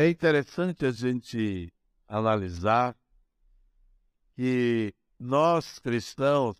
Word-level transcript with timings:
É 0.00 0.08
interessante 0.08 0.86
a 0.86 0.92
gente 0.92 1.74
analisar 2.06 2.96
que 4.36 4.94
nós 5.18 5.80
cristãos 5.80 6.56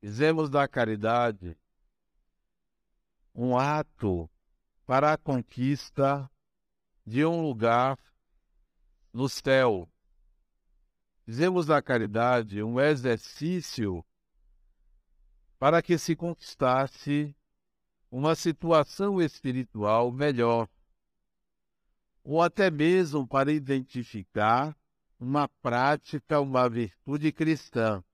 fizemos 0.00 0.50
da 0.50 0.66
caridade 0.66 1.56
um 3.32 3.56
ato 3.56 4.28
para 4.84 5.12
a 5.12 5.16
conquista 5.16 6.28
de 7.06 7.24
um 7.24 7.40
lugar 7.40 7.96
no 9.12 9.28
céu. 9.28 9.88
Fizemos 11.24 11.66
da 11.66 11.80
caridade 11.80 12.60
um 12.64 12.80
exercício 12.80 14.04
para 15.56 15.80
que 15.80 15.96
se 15.96 16.16
conquistasse 16.16 17.32
uma 18.10 18.34
situação 18.34 19.22
espiritual 19.22 20.10
melhor, 20.10 20.68
ou 22.30 22.42
até 22.42 22.70
mesmo 22.70 23.26
para 23.26 23.50
identificar 23.50 24.76
uma 25.18 25.48
prática, 25.62 26.38
uma 26.38 26.68
virtude 26.68 27.32
cristã. 27.32 28.04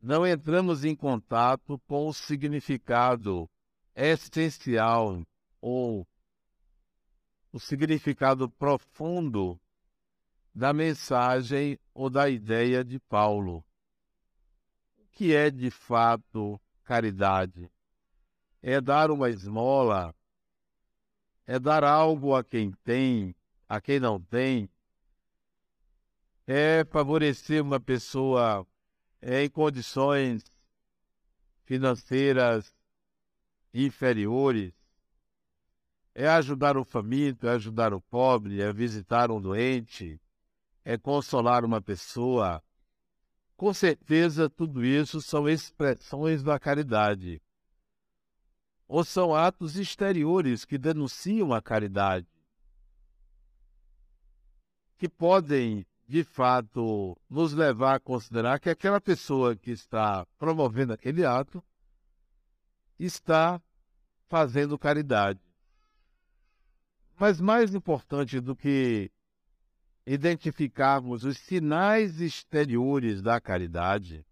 Não 0.00 0.24
entramos 0.24 0.84
em 0.84 0.94
contato 0.94 1.80
com 1.80 2.06
o 2.06 2.14
significado 2.14 3.50
essencial 3.92 5.20
ou 5.60 6.06
o 7.52 7.58
significado 7.58 8.48
profundo 8.48 9.60
da 10.54 10.72
mensagem 10.72 11.76
ou 11.92 12.08
da 12.08 12.30
ideia 12.30 12.84
de 12.84 13.00
Paulo. 13.00 13.64
O 14.96 15.06
que 15.10 15.34
é 15.34 15.50
de 15.50 15.72
fato 15.72 16.60
caridade? 16.84 17.68
É 18.62 18.80
dar 18.80 19.10
uma 19.10 19.28
esmola? 19.28 20.14
É 21.46 21.58
dar 21.58 21.84
algo 21.84 22.34
a 22.34 22.42
quem 22.42 22.72
tem, 22.84 23.34
a 23.68 23.80
quem 23.80 24.00
não 24.00 24.18
tem? 24.18 24.68
É 26.46 26.84
favorecer 26.86 27.62
uma 27.62 27.78
pessoa 27.78 28.66
em 29.22 29.48
condições 29.50 30.42
financeiras 31.64 32.74
inferiores? 33.72 34.72
É 36.14 36.28
ajudar 36.28 36.76
o 36.76 36.84
faminto, 36.84 37.46
é 37.46 37.50
ajudar 37.50 37.92
o 37.92 38.00
pobre, 38.00 38.62
é 38.62 38.72
visitar 38.72 39.30
um 39.30 39.40
doente, 39.40 40.20
é 40.84 40.96
consolar 40.96 41.64
uma 41.64 41.82
pessoa. 41.82 42.62
Com 43.56 43.72
certeza, 43.74 44.48
tudo 44.48 44.84
isso 44.84 45.20
são 45.20 45.48
expressões 45.48 46.42
da 46.42 46.58
caridade. 46.58 47.42
Ou 48.94 49.02
são 49.02 49.34
atos 49.34 49.74
exteriores 49.74 50.64
que 50.64 50.78
denunciam 50.78 51.52
a 51.52 51.60
caridade, 51.60 52.28
que 54.96 55.08
podem, 55.08 55.84
de 56.06 56.22
fato, 56.22 57.18
nos 57.28 57.52
levar 57.52 57.96
a 57.96 57.98
considerar 57.98 58.60
que 58.60 58.70
aquela 58.70 59.00
pessoa 59.00 59.56
que 59.56 59.72
está 59.72 60.24
promovendo 60.38 60.92
aquele 60.92 61.26
ato 61.26 61.60
está 62.96 63.60
fazendo 64.28 64.78
caridade. 64.78 65.40
Mas 67.18 67.40
mais 67.40 67.74
importante 67.74 68.38
do 68.38 68.54
que 68.54 69.10
identificarmos 70.06 71.24
os 71.24 71.36
sinais 71.36 72.20
exteriores 72.20 73.20
da 73.20 73.40
caridade, 73.40 74.24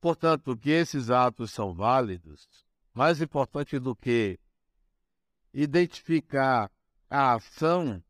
portanto, 0.00 0.56
que 0.56 0.70
esses 0.70 1.10
atos 1.10 1.50
são 1.50 1.74
válidos, 1.74 2.61
mais 2.94 3.20
importante 3.20 3.78
do 3.78 3.96
que 3.96 4.38
identificar 5.52 6.70
a 7.08 7.34
ação 7.34 8.02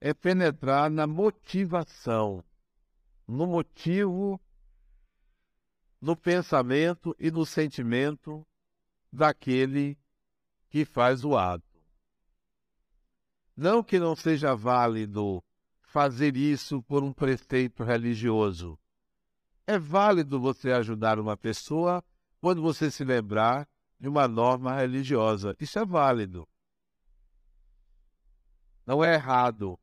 é 0.00 0.14
penetrar 0.14 0.90
na 0.90 1.06
motivação, 1.06 2.42
no 3.26 3.46
motivo, 3.46 4.40
no 6.00 6.16
pensamento 6.16 7.14
e 7.18 7.30
no 7.30 7.44
sentimento 7.44 8.46
daquele 9.12 9.98
que 10.70 10.84
faz 10.84 11.24
o 11.24 11.36
ato. 11.36 11.64
Não 13.54 13.82
que 13.82 13.98
não 13.98 14.16
seja 14.16 14.54
válido 14.54 15.44
fazer 15.82 16.36
isso 16.36 16.82
por 16.82 17.02
um 17.02 17.12
preceito 17.12 17.82
religioso. 17.82 18.78
É 19.66 19.78
válido 19.78 20.40
você 20.40 20.72
ajudar 20.72 21.18
uma 21.18 21.36
pessoa 21.36 22.02
quando 22.40 22.62
você 22.62 22.90
se 22.90 23.04
lembrar 23.04 23.68
de 23.98 24.08
uma 24.08 24.26
norma 24.26 24.74
religiosa. 24.74 25.54
Isso 25.60 25.78
é 25.78 25.84
válido. 25.84 26.48
Não 28.86 29.04
é 29.04 29.14
errado. 29.14 29.78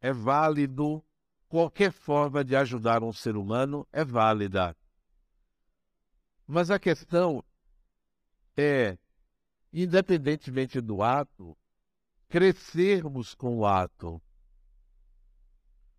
É 0.00 0.12
válido. 0.12 1.02
Qualquer 1.48 1.92
forma 1.92 2.44
de 2.44 2.56
ajudar 2.56 3.02
um 3.02 3.12
ser 3.12 3.36
humano 3.36 3.86
é 3.92 4.04
válida. 4.04 4.76
Mas 6.46 6.70
a 6.70 6.78
questão 6.78 7.44
é, 8.56 8.98
independentemente 9.72 10.80
do 10.80 11.02
ato, 11.02 11.56
crescermos 12.28 13.34
com 13.34 13.58
o 13.58 13.66
ato. 13.66 14.20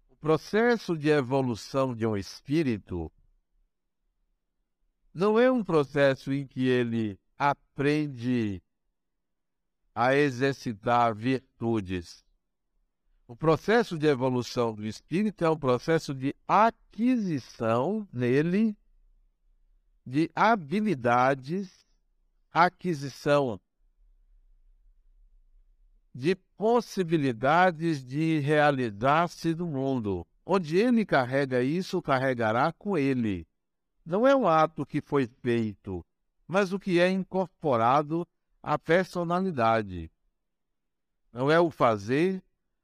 O 0.09 0.15
processo 0.17 0.97
de 0.97 1.09
evolução 1.09 1.95
de 1.95 2.05
um 2.05 2.15
espírito 2.15 3.11
não 5.13 5.39
é 5.39 5.51
um 5.51 5.63
processo 5.63 6.33
em 6.33 6.47
que 6.47 6.67
ele 6.67 7.19
aprende 7.37 8.61
a 9.93 10.15
exercitar 10.15 11.13
virtudes. 11.13 12.25
O 13.27 13.35
processo 13.35 13.97
de 13.97 14.07
evolução 14.07 14.73
do 14.73 14.85
espírito 14.85 15.45
é 15.45 15.49
um 15.49 15.57
processo 15.57 16.13
de 16.13 16.35
aquisição 16.47 18.07
nele 18.11 18.75
de 20.05 20.29
habilidades, 20.35 21.85
aquisição 22.51 23.59
de 26.13 26.35
possibilidades 26.57 28.03
de 28.03 28.39
realizar-se 28.39 29.55
no 29.55 29.65
mundo. 29.65 30.27
Onde 30.45 30.77
ele 30.77 31.05
carrega 31.05 31.63
isso, 31.63 32.01
carregará 32.01 32.71
com 32.73 32.97
ele. 32.97 33.47
Não 34.05 34.27
é 34.27 34.35
um 34.35 34.47
ato 34.47 34.85
que 34.85 35.01
foi 35.01 35.27
feito, 35.41 36.05
mas 36.47 36.73
o 36.73 36.79
que 36.79 36.99
é 36.99 37.09
incorporado 37.09 38.27
à 38.61 38.77
personalidade. 38.77 40.11
Não 41.31 41.49
é 41.49 41.59
o 41.59 41.71
fazer, 41.71 42.43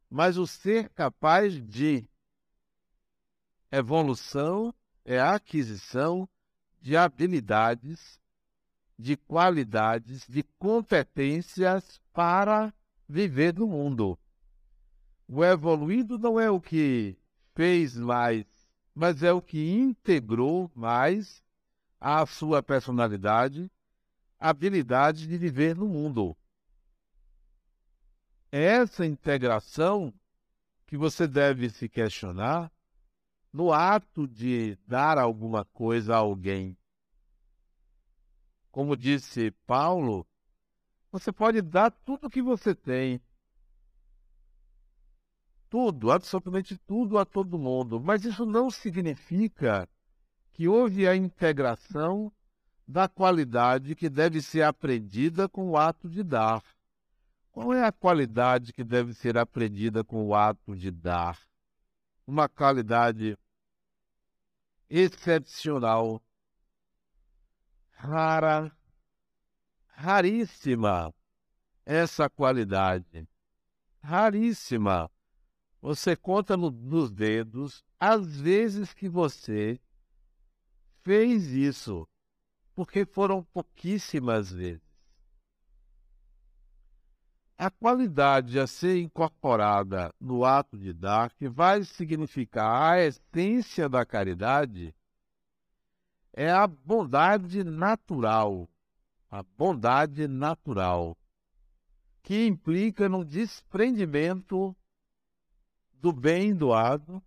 mas 0.09 0.37
o 0.37 0.47
ser 0.47 0.89
capaz 0.89 1.53
de. 1.53 2.07
Evolução 3.71 4.73
é 5.05 5.19
a 5.19 5.35
aquisição 5.35 6.27
de 6.81 6.97
habilidades, 6.97 8.19
de 8.97 9.15
qualidades, 9.15 10.27
de 10.27 10.41
competências 10.57 12.01
para 12.11 12.73
viver 13.07 13.53
no 13.53 13.67
mundo. 13.67 14.17
O 15.27 15.45
evoluído 15.45 16.17
não 16.17 16.39
é 16.39 16.49
o 16.49 16.59
que 16.59 17.15
fez 17.53 17.95
mais, 17.95 18.47
mas 18.99 19.23
é 19.23 19.31
o 19.31 19.41
que 19.41 19.71
integrou 19.71 20.69
mais 20.75 21.41
à 22.01 22.25
sua 22.25 22.61
personalidade, 22.61 23.71
a 24.37 24.49
habilidade 24.49 25.25
de 25.25 25.37
viver 25.37 25.73
no 25.73 25.87
mundo. 25.87 26.35
É 28.51 28.61
essa 28.61 29.05
integração 29.05 30.13
que 30.85 30.97
você 30.97 31.25
deve 31.25 31.69
se 31.69 31.87
questionar 31.87 32.69
no 33.53 33.71
ato 33.71 34.27
de 34.27 34.77
dar 34.85 35.17
alguma 35.17 35.63
coisa 35.63 36.15
a 36.15 36.17
alguém. 36.17 36.77
Como 38.69 38.97
disse 38.97 39.51
Paulo, 39.65 40.27
você 41.09 41.31
pode 41.31 41.61
dar 41.61 41.89
tudo 41.89 42.27
o 42.27 42.29
que 42.29 42.41
você 42.41 42.75
tem. 42.75 43.21
Tudo, 45.69 46.11
absolutamente 46.11 46.77
tudo 46.77 47.17
a 47.17 47.25
todo 47.25 47.59
mundo. 47.59 47.99
Mas 47.99 48.25
isso 48.25 48.45
não 48.45 48.69
significa 48.69 49.87
que 50.51 50.67
houve 50.67 51.07
a 51.07 51.15
integração 51.15 52.31
da 52.87 53.07
qualidade 53.07 53.95
que 53.95 54.09
deve 54.09 54.41
ser 54.41 54.63
aprendida 54.63 55.47
com 55.47 55.69
o 55.69 55.77
ato 55.77 56.09
de 56.09 56.23
dar. 56.23 56.63
Qual 57.51 57.73
é 57.73 57.85
a 57.85 57.91
qualidade 57.91 58.73
que 58.73 58.83
deve 58.83 59.13
ser 59.13 59.37
aprendida 59.37 60.03
com 60.03 60.25
o 60.25 60.33
ato 60.33 60.75
de 60.75 60.89
dar? 60.89 61.37
uma 62.29 62.47
qualidade 62.47 63.35
excepcional, 64.87 66.21
rara, 67.89 68.71
raríssima. 69.87 71.11
Essa 71.83 72.29
qualidade, 72.29 73.27
raríssima. 73.99 75.09
Você 75.81 76.15
conta 76.15 76.57
no, 76.57 76.69
nos 76.69 77.11
dedos 77.11 77.83
as 77.99 78.39
vezes 78.39 78.93
que 78.93 79.07
você 79.07 79.79
fez 81.01 81.47
isso, 81.47 82.07
porque 82.75 83.05
foram 83.05 83.43
pouquíssimas 83.43 84.51
vezes. 84.51 84.89
a 87.59 87.69
qualidade 87.69 88.57
a 88.57 88.65
ser 88.65 89.01
incorporada 89.01 90.15
no 90.17 90.45
ato 90.45 90.77
de 90.77 90.93
dar, 90.93 91.29
que 91.33 91.49
vai 91.49 91.83
significar 91.83 92.93
a 92.93 93.01
essência 93.01 93.89
da 93.89 94.05
caridade, 94.05 94.95
é 96.31 96.49
a 96.49 96.65
bondade 96.65 97.61
natural. 97.65 98.69
A 99.29 99.43
bondade 99.43 100.27
natural, 100.27 101.15
que 102.23 102.47
implica 102.47 103.07
no 103.07 103.23
desprendimento 103.23 104.75
do 106.01 106.11
bem 106.11 106.55
doado, 106.55 107.21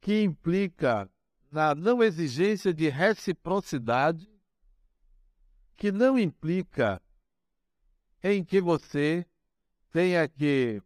que 0.00 0.22
implica 0.22 1.10
na 1.50 1.74
não 1.74 2.02
exigência 2.02 2.72
de 2.72 2.88
reciprocidade, 2.88 4.28
que 5.76 5.90
não 5.90 6.18
implica 6.18 7.00
em 8.22 8.44
que 8.44 8.60
você 8.60 9.26
tenha 9.90 10.28
que 10.28 10.82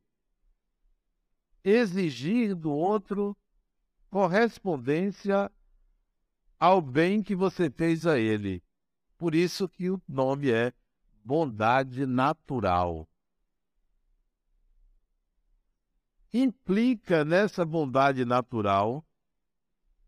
exigir 1.65 2.55
do 2.55 2.71
outro 2.71 3.37
correspondência 4.11 5.51
ao 6.59 6.81
bem 6.81 7.23
que 7.23 7.35
você 7.35 7.71
fez 7.71 8.07
a 8.07 8.19
ele. 8.19 8.63
Por 9.17 9.35
isso 9.35 9.69
que 9.69 9.91
o 9.91 10.01
nome 10.09 10.51
é 10.51 10.73
bondade 11.25 12.07
natural. 12.07 13.09
Implica 16.33 17.25
nessa 17.25 17.65
bondade 17.65 18.25
natural 18.25 19.05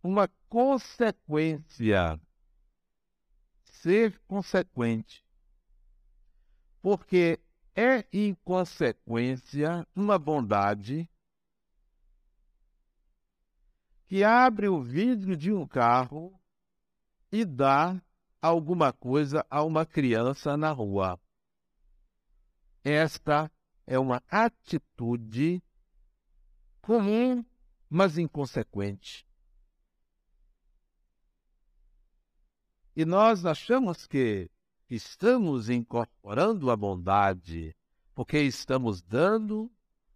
uma 0.03 0.29
consequência, 0.49 2.21
ser 3.65 4.19
consequente 4.27 5.25
porque 6.85 7.41
é 7.75 8.07
inconsequência 8.13 9.89
uma 9.97 10.19
bondade 10.19 11.09
que 14.07 14.23
abre 14.23 14.69
o 14.69 14.83
vidro 14.83 15.35
de 15.35 15.51
um 15.51 15.67
carro 15.67 16.39
e 17.33 17.43
dá 17.43 17.99
alguma 18.43 18.93
coisa 18.93 19.47
a 19.49 19.63
uma 19.63 19.87
criança 19.87 20.59
na 20.59 20.73
rua. 20.73 21.19
Esta 22.85 23.51
é 23.87 23.99
uma 23.99 24.23
atitude 24.29 25.64
comum, 26.85 27.45
mas 27.89 28.19
inconsequente. 28.19 29.27
E 32.95 33.07
nós 33.07 33.47
achamos 33.47 34.07
que 34.07 34.51
estamos 34.89 35.69
incorporando 35.71 36.71
a 36.71 36.77
bondade, 36.77 37.75
porque 38.15 38.39
estamos 38.39 39.03
dando 39.03 39.69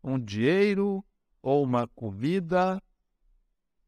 um 0.04 0.16
dinheiro 0.18 1.04
ou 1.42 1.64
uma 1.64 1.88
comida 1.88 2.80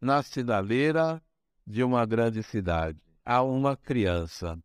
na 0.00 0.23
sinaleira 0.23 1.23
de 1.67 1.85
uma 1.85 2.06
grande 2.06 2.43
cidade 2.43 2.99
a 3.25 3.43
uma 3.43 3.76
criança. 3.76 4.59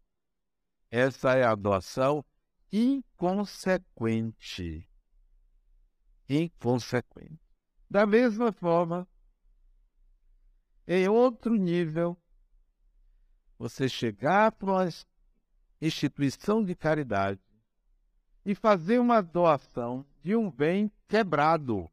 Essa 0.90 1.36
é 1.36 1.44
a 1.44 1.54
doação 1.54 2.24
inconsequente. 2.72 4.88
Inconsequente. 6.30 7.45
Da 7.90 8.06
mesma 8.06 8.52
forma, 8.52 9.08
em 10.88 11.08
outro 11.08 11.56
nível, 11.56 12.18
você 13.58 13.88
chegar 13.88 14.52
para 14.52 14.72
uma 14.72 14.90
instituição 15.82 16.64
de 16.64 16.76
caridade 16.76 17.42
e 18.46 18.54
fazer 18.54 19.00
uma 19.00 19.22
doação 19.22 20.06
de 20.22 20.36
um 20.36 20.52
bem 20.52 20.92
quebrado. 21.08 21.90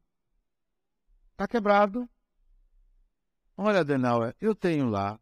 Está 1.31 1.47
quebrado? 1.47 2.07
Olha, 3.57 3.79
Adenauer, 3.79 4.35
eu 4.39 4.53
tenho 4.53 4.89
lá 4.89 5.19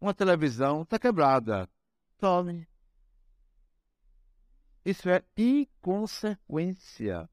uma 0.00 0.14
televisão, 0.14 0.82
está 0.82 0.98
quebrada. 0.98 1.68
Tome. 2.18 2.66
Isso 4.84 5.08
é 5.08 5.22
inconsequência. 5.36 7.28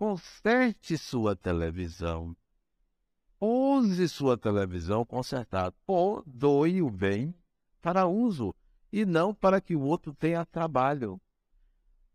Conserte 0.00 0.96
sua 0.96 1.36
televisão. 1.36 2.34
Use 3.38 4.08
sua 4.08 4.38
televisão 4.38 5.04
consertada. 5.04 5.76
Ou 5.86 6.22
doe 6.26 6.80
o 6.80 6.88
bem 6.88 7.34
para 7.82 8.06
uso 8.06 8.54
e 8.90 9.04
não 9.04 9.34
para 9.34 9.60
que 9.60 9.76
o 9.76 9.82
outro 9.82 10.14
tenha 10.14 10.46
trabalho. 10.46 11.20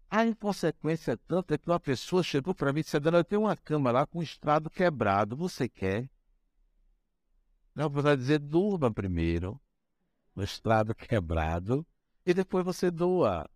A 0.09 0.25
inconsequência 0.25 1.11
é 1.11 1.15
tanta 1.15 1.59
que 1.59 1.69
uma 1.69 1.79
pessoa 1.79 2.23
chegou 2.23 2.55
para 2.55 2.73
mim 2.73 2.79
e 2.79 2.83
disse: 2.83 2.97
eu 2.97 3.23
tenho 3.23 3.41
uma 3.41 3.55
cama 3.55 3.91
lá 3.91 4.07
com 4.07 4.17
um 4.17 4.23
estrado 4.23 4.67
quebrado, 4.67 5.35
você 5.35 5.69
quer? 5.69 6.09
Não, 7.75 7.87
você 7.87 8.17
dizer: 8.17 8.39
durma 8.39 8.91
primeiro, 8.91 9.61
no 10.35 10.43
estrado 10.43 10.95
quebrado, 10.95 11.85
e 12.25 12.33
depois 12.33 12.65
você 12.65 12.89
doa. 12.89 13.47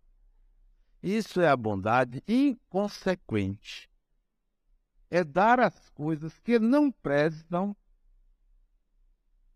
Isso 1.02 1.40
é 1.40 1.48
a 1.48 1.56
bondade 1.56 2.22
inconsequente. 2.28 3.89
É 5.10 5.24
dar 5.24 5.58
as 5.58 5.90
coisas 5.90 6.38
que 6.38 6.58
não 6.58 6.90
prestam 6.90 7.76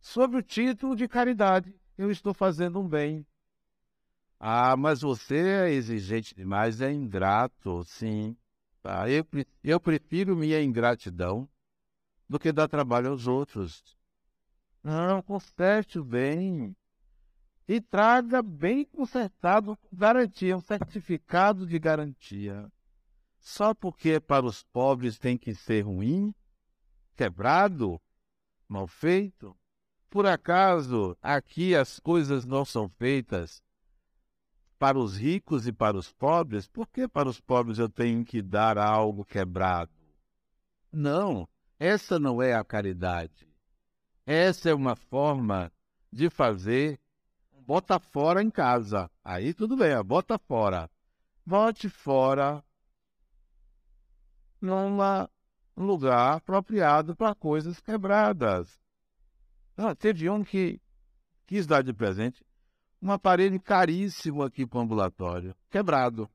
sob 0.01 0.37
o 0.37 0.43
título 0.43 0.97
de 0.97 1.09
caridade. 1.09 1.75
Eu 1.97 2.11
estou 2.11 2.35
fazendo 2.35 2.81
um 2.81 2.89
bem. 2.89 3.27
Ah, 4.39 4.77
mas 4.77 5.01
você 5.01 5.37
é 5.37 5.71
exigente 5.71 6.35
demais, 6.35 6.81
é 6.81 6.93
ingrato, 6.93 7.85
sim. 7.85 8.37
Tá? 8.83 9.09
Eu, 9.09 9.27
eu 9.63 9.81
prefiro 9.81 10.37
minha 10.37 10.63
ingratidão 10.63 11.49
do 12.29 12.39
que 12.39 12.53
dar 12.53 12.69
trabalho 12.69 13.11
aos 13.11 13.27
outros. 13.27 13.83
Não, 14.83 15.23
conserte 15.23 15.99
o 15.99 16.05
bem. 16.05 16.77
E 17.67 17.81
traga 17.81 18.43
bem 18.43 18.85
consertado, 18.85 19.79
garantia, 19.91 20.55
um 20.55 20.61
certificado 20.61 21.67
de 21.67 21.79
garantia. 21.79 22.71
Só 23.45 23.75
porque 23.75 24.19
para 24.19 24.47
os 24.47 24.63
pobres 24.63 25.19
tem 25.19 25.37
que 25.37 25.55
ser 25.55 25.83
ruim, 25.83 26.35
quebrado, 27.15 28.01
mal 28.67 28.87
feito? 28.87 29.55
Por 30.09 30.25
acaso 30.25 31.15
aqui 31.21 31.75
as 31.75 32.01
coisas 32.01 32.47
não 32.47 32.65
são 32.65 32.89
feitas 32.89 33.63
para 34.79 34.99
os 34.99 35.19
ricos 35.19 35.67
e 35.67 35.73
para 35.73 35.95
os 35.95 36.11
pobres, 36.11 36.67
por 36.67 36.89
que 36.89 37.07
para 37.07 37.29
os 37.29 37.39
pobres 37.39 37.79
eu 37.79 37.89
tenho 37.89 38.25
que 38.25 38.41
dar 38.41 38.79
algo 38.79 39.27
quebrado? 39.27 39.93
Não, 40.91 41.47
essa 41.79 42.19
não 42.19 42.41
é 42.41 42.55
a 42.55 42.65
caridade. 42.65 43.47
Essa 44.25 44.71
é 44.71 44.75
uma 44.75 44.97
forma 44.97 45.71
de 46.11 46.31
fazer 46.31 46.99
bota 47.67 48.01
fora 48.01 48.43
em 48.43 48.51
casa. 48.51 49.11
Aí 49.23 49.53
tudo 49.53 49.77
bem, 49.77 50.03
bota 50.03 50.39
fora. 50.39 50.91
Bote 51.45 51.91
fora 51.91 52.65
num 54.65 54.97
lugar 55.77 56.37
apropriado 56.37 57.15
para 57.15 57.35
coisas 57.35 57.81
quebradas. 57.81 58.81
Ah, 59.77 59.95
teve 59.95 60.29
um 60.31 60.43
que 60.43 60.81
quis 61.47 61.67
dar 61.67 61.83
de 61.83 61.93
presente 61.93 62.45
um 63.05 63.13
aparelho 63.13 63.61
caríssimo 63.61 64.43
aqui 64.43 64.67
para 64.67 64.79
o 64.79 64.81
ambulatório, 64.81 65.55
quebrado. 65.71 66.29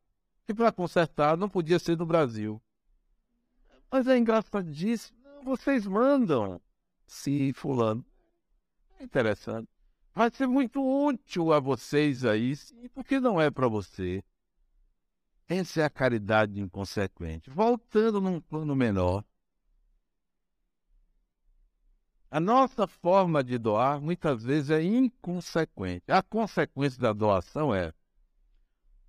E 0.48 0.54
para 0.54 0.72
consertar 0.72 1.36
não 1.36 1.50
podia 1.50 1.80
ser 1.80 1.98
no 1.98 2.06
Brasil. 2.06 2.62
Mas 3.92 4.08
é 4.08 4.18
engraçadíssimo. 4.18 5.18
Vocês 5.44 5.88
mandam. 5.88 6.62
Sim, 7.08 7.54
fulano. 7.54 8.06
É 9.00 9.04
interessante. 9.04 9.68
Vai 10.14 10.30
ser 10.32 10.48
muito 10.48 10.80
útil 10.82 11.54
a 11.54 11.60
vocês 11.60 12.26
aí, 12.26 12.56
sim, 12.56 12.88
porque 12.90 13.20
não 13.20 13.40
é 13.40 13.50
para 13.50 13.68
você. 13.68 14.24
Essa 15.50 15.82
é 15.82 15.84
a 15.84 15.90
caridade 15.90 16.62
inconsequente. 16.62 17.50
Voltando 17.50 18.22
num 18.22 18.40
plano 18.40 18.76
menor, 18.76 19.26
a 22.30 22.40
nossa 22.40 22.86
forma 22.86 23.44
de 23.44 23.58
doar 23.58 24.00
muitas 24.00 24.44
vezes 24.44 24.70
é 24.70 24.84
inconsequente. 24.84 26.12
A 26.12 26.22
consequência 26.22 27.02
da 27.02 27.12
doação 27.12 27.74
é 27.74 27.92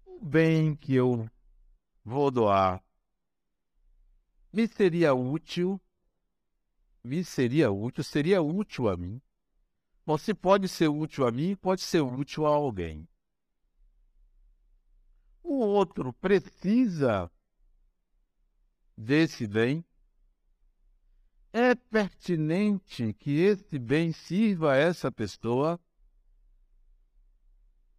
o 0.07 0.25
bem 0.25 0.75
que 0.75 0.95
eu 0.95 1.29
vou 2.03 2.31
doar 2.31 2.83
me 4.51 4.67
seria 4.67 5.15
útil, 5.15 5.79
me 7.05 7.23
seria 7.23 7.71
útil, 7.71 8.03
seria 8.03 8.41
útil 8.41 8.89
a 8.89 8.97
mim. 8.97 9.21
Se 10.19 10.35
pode 10.35 10.67
ser 10.67 10.89
útil 10.89 11.27
a 11.27 11.31
mim, 11.31 11.55
pode 11.55 11.83
ser 11.83 12.01
útil 12.01 12.47
a 12.47 12.49
alguém. 12.49 13.07
O 15.53 15.57
outro 15.57 16.13
precisa 16.13 17.29
desse 18.97 19.49
bem 19.49 19.85
é 21.53 21.75
pertinente 21.75 23.13
que 23.15 23.33
esse 23.33 23.77
bem 23.77 24.13
sirva 24.13 24.75
a 24.75 24.77
essa 24.77 25.11
pessoa? 25.11 25.81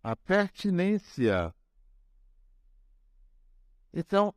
A 0.02 0.16
pertinência 0.16 1.54
Então, 3.94 4.34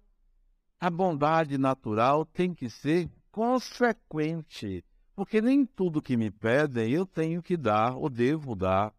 a 0.80 0.90
bondade 0.90 1.56
natural 1.56 2.26
tem 2.26 2.52
que 2.52 2.68
ser 2.68 3.08
consequente, 3.30 4.84
porque 5.14 5.40
nem 5.40 5.64
tudo 5.64 6.02
que 6.02 6.16
me 6.16 6.32
pedem 6.32 6.90
eu 6.90 7.06
tenho 7.06 7.40
que 7.40 7.56
dar 7.56 7.96
ou 7.96 8.10
devo 8.10 8.56
dar. 8.56 8.92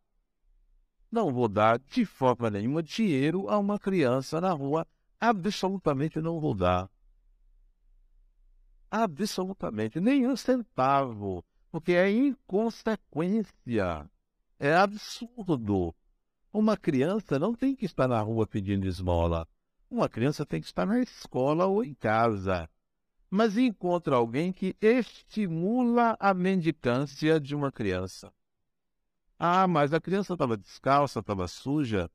Não 1.15 1.31
vou 1.31 1.47
dar 1.47 1.79
de 1.79 2.03
forma 2.03 2.49
nenhuma 2.49 2.83
dinheiro 2.83 3.49
a 3.49 3.57
uma 3.57 3.79
criança 3.79 4.41
na 4.41 4.51
rua, 4.51 4.85
absolutamente 5.17 6.19
não 6.19 6.41
vou 6.41 6.53
dar. 6.53 6.89
Absolutamente, 8.91 10.01
nenhum 10.01 10.35
centavo, 10.35 11.41
porque 11.71 11.93
é 11.93 12.11
inconsequência, 12.11 14.09
é 14.59 14.75
absurdo. 14.75 15.95
Uma 16.51 16.75
criança 16.75 17.39
não 17.39 17.55
tem 17.55 17.77
que 17.77 17.85
estar 17.85 18.09
na 18.09 18.19
rua 18.19 18.45
pedindo 18.45 18.85
esmola. 18.85 19.47
Uma 19.89 20.09
criança 20.09 20.45
tem 20.45 20.59
que 20.59 20.67
estar 20.67 20.85
na 20.85 20.99
escola 20.99 21.65
ou 21.65 21.81
em 21.81 21.93
casa. 21.93 22.69
Mas 23.29 23.57
encontra 23.57 24.17
alguém 24.17 24.51
que 24.51 24.75
estimula 24.81 26.17
a 26.19 26.33
mendicância 26.33 27.39
de 27.39 27.55
uma 27.55 27.71
criança. 27.71 28.34
Ah, 29.37 29.67
mas 29.67 29.93
a 29.93 29.99
criança 29.99 30.33
estava 30.33 30.55
descalça, 30.55 31.19
estava 31.19 31.47
suja. 31.47 32.09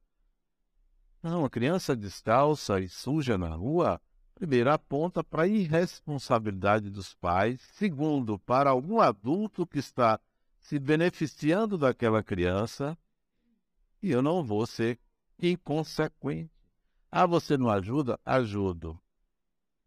Não, 1.23 1.45
a 1.45 1.51
criança 1.51 1.95
descalça 1.95 2.81
e 2.81 2.89
suja 2.89 3.37
na 3.37 3.55
rua, 3.55 4.01
primeiro 4.35 4.73
aponta 4.73 5.23
para 5.23 5.43
a 5.43 5.47
irresponsabilidade 5.47 6.89
dos 6.89 7.15
pais, 7.15 7.61
segundo, 7.75 8.39
para 8.39 8.71
algum 8.71 9.01
adulto 9.01 9.67
que 9.67 9.79
está 9.79 10.19
se 10.59 10.79
beneficiando 10.79 11.77
daquela 11.77 12.23
criança, 12.23 12.97
e 14.03 14.11
eu 14.11 14.23
não 14.23 14.43
vou 14.43 14.67
ser 14.67 14.99
inconsequente. 15.39 16.51
Ah, 17.11 17.27
você 17.27 17.59
não 17.59 17.69
ajuda? 17.69 18.19
Ajudo. 18.25 18.99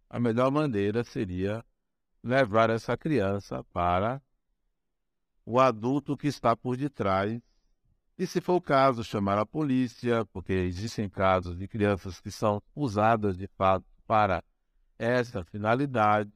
A 0.07 0.19
melhor 0.19 0.51
maneira 0.51 1.03
seria 1.03 1.65
levar 2.23 2.69
essa 2.69 2.95
criança 2.95 3.63
para 3.73 4.21
o 5.45 5.59
adulto 5.59 6.17
que 6.17 6.27
está 6.27 6.55
por 6.55 6.77
detrás. 6.77 7.41
E, 8.17 8.27
se 8.27 8.39
for 8.39 8.55
o 8.55 8.61
caso, 8.61 9.03
chamar 9.03 9.37
a 9.37 9.45
polícia, 9.45 10.25
porque 10.27 10.53
existem 10.53 11.09
casos 11.09 11.57
de 11.57 11.67
crianças 11.67 12.21
que 12.21 12.29
são 12.29 12.61
usadas 12.75 13.35
de 13.35 13.47
fato 13.47 13.85
para 14.05 14.43
essa 14.97 15.43
finalidade. 15.43 16.31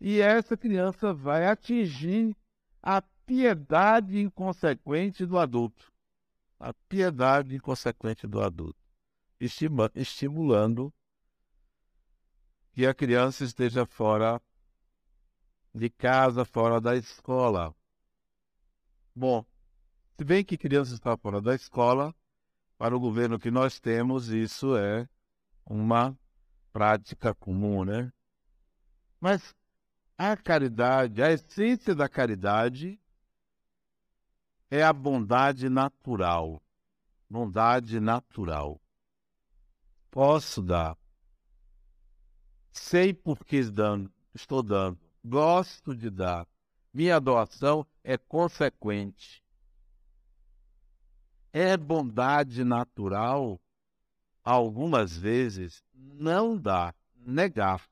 E 0.00 0.20
essa 0.20 0.56
criança 0.56 1.12
vai 1.12 1.46
atingir 1.46 2.36
a 2.82 3.02
piedade 3.26 4.20
inconsequente 4.20 5.26
do 5.26 5.38
adulto. 5.38 5.92
A 6.60 6.72
piedade 6.72 7.56
inconsequente 7.56 8.26
do 8.26 8.40
adulto. 8.40 8.78
Estimulando 9.94 10.92
que 12.72 12.86
a 12.86 12.94
criança 12.94 13.42
esteja 13.42 13.84
fora 13.84 14.40
de 15.74 15.90
casa, 15.90 16.44
fora 16.44 16.80
da 16.80 16.94
escola. 16.94 17.74
Bom, 19.18 19.46
se 20.18 20.24
bem 20.26 20.44
que 20.44 20.58
criança 20.58 20.92
está 20.92 21.16
fora 21.16 21.40
da 21.40 21.54
escola, 21.54 22.14
para 22.76 22.94
o 22.94 23.00
governo 23.00 23.38
que 23.38 23.50
nós 23.50 23.80
temos, 23.80 24.28
isso 24.28 24.76
é 24.76 25.08
uma 25.64 26.14
prática 26.70 27.34
comum, 27.34 27.82
né? 27.82 28.12
Mas 29.18 29.54
a 30.18 30.36
caridade, 30.36 31.22
a 31.22 31.32
essência 31.32 31.94
da 31.94 32.10
caridade 32.10 33.00
é 34.70 34.82
a 34.82 34.92
bondade 34.92 35.70
natural. 35.70 36.62
Bondade 37.26 37.98
natural. 37.98 38.78
Posso 40.10 40.62
dar. 40.62 40.94
Sei 42.70 43.14
por 43.14 43.46
que 43.46 43.62
estou 44.34 44.62
dando. 44.62 45.00
Gosto 45.24 45.96
de 45.96 46.10
dar. 46.10 46.46
Minha 46.96 47.20
doação 47.20 47.86
é 48.02 48.16
consequente. 48.16 49.44
É 51.52 51.76
bondade 51.76 52.64
natural, 52.64 53.60
algumas 54.42 55.14
vezes, 55.14 55.84
não 55.92 56.56
dá, 56.56 56.94
negar. 57.14 57.86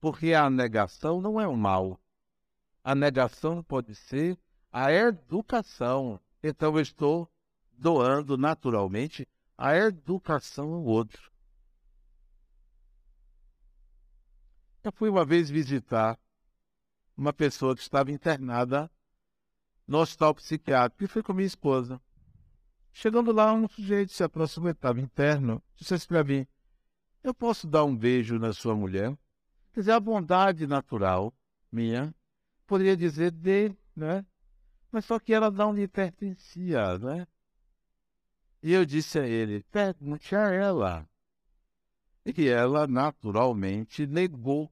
Porque 0.00 0.32
a 0.32 0.48
negação 0.48 1.20
não 1.20 1.38
é 1.38 1.46
o 1.46 1.54
mal. 1.54 2.00
A 2.82 2.94
negação 2.94 3.62
pode 3.62 3.94
ser 3.94 4.38
a 4.72 4.90
educação. 4.90 6.18
Então 6.42 6.74
eu 6.76 6.80
estou 6.80 7.30
doando 7.70 8.38
naturalmente 8.38 9.28
a 9.58 9.76
educação 9.76 10.72
ao 10.72 10.84
outro. 10.84 11.30
Eu 14.82 14.90
fui 14.90 15.10
uma 15.10 15.22
vez 15.22 15.50
visitar 15.50 16.18
uma 17.16 17.32
pessoa 17.32 17.74
que 17.74 17.82
estava 17.82 18.10
internada 18.10 18.90
no 19.86 19.98
hospital 19.98 20.34
psiquiátrico 20.34 21.04
e 21.04 21.08
fui 21.08 21.22
com 21.22 21.32
minha 21.32 21.46
esposa. 21.46 22.00
Chegando 22.92 23.32
lá, 23.32 23.52
um 23.52 23.68
sujeito 23.68 24.12
se 24.12 24.22
aproximou, 24.22 24.70
estava 24.70 25.00
interno, 25.00 25.62
disse 25.74 25.94
assim 25.94 26.08
para 26.08 26.24
mim, 26.24 26.46
eu 27.22 27.32
posso 27.32 27.66
dar 27.66 27.84
um 27.84 27.96
beijo 27.96 28.38
na 28.38 28.52
sua 28.52 28.74
mulher? 28.74 29.16
Quer 29.72 29.80
dizer, 29.80 29.92
a 29.92 30.00
bondade 30.00 30.66
natural 30.66 31.32
minha, 31.70 32.14
poderia 32.66 32.96
dizer 32.96 33.30
de, 33.30 33.74
né? 33.94 34.24
Mas 34.90 35.04
só 35.04 35.18
que 35.18 35.32
ela 35.32 35.50
não 35.50 35.72
lhe 35.72 35.86
pertencia, 35.86 36.98
né? 36.98 37.26
E 38.62 38.72
eu 38.72 38.84
disse 38.86 39.18
a 39.18 39.26
ele, 39.26 39.62
pergunte 39.70 40.34
a 40.34 40.50
ela. 40.50 41.08
E 42.24 42.48
ela 42.48 42.86
naturalmente 42.86 44.06
negou 44.06 44.71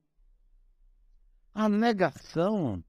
a 1.54 1.68
negação 1.68 2.82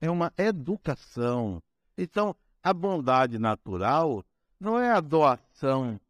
é 0.00 0.10
uma 0.10 0.32
educação. 0.36 1.62
Então, 1.96 2.36
a 2.62 2.72
bondade 2.72 3.38
natural 3.38 4.24
não 4.58 4.78
é 4.78 4.90
a 4.90 5.00
doação 5.00 6.00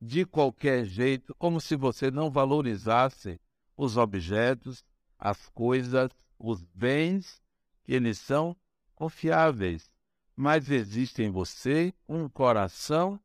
de 0.00 0.24
qualquer 0.24 0.84
jeito, 0.84 1.34
como 1.36 1.60
se 1.60 1.76
você 1.76 2.10
não 2.10 2.30
valorizasse 2.30 3.40
os 3.76 3.96
objetos, 3.96 4.84
as 5.18 5.48
coisas, 5.50 6.10
os 6.38 6.64
bens, 6.74 7.42
que 7.84 7.92
eles 7.92 8.18
são 8.18 8.56
confiáveis. 8.94 9.90
Mas 10.34 10.70
existe 10.70 11.22
em 11.22 11.30
você 11.30 11.92
um 12.08 12.28
coração 12.28 13.20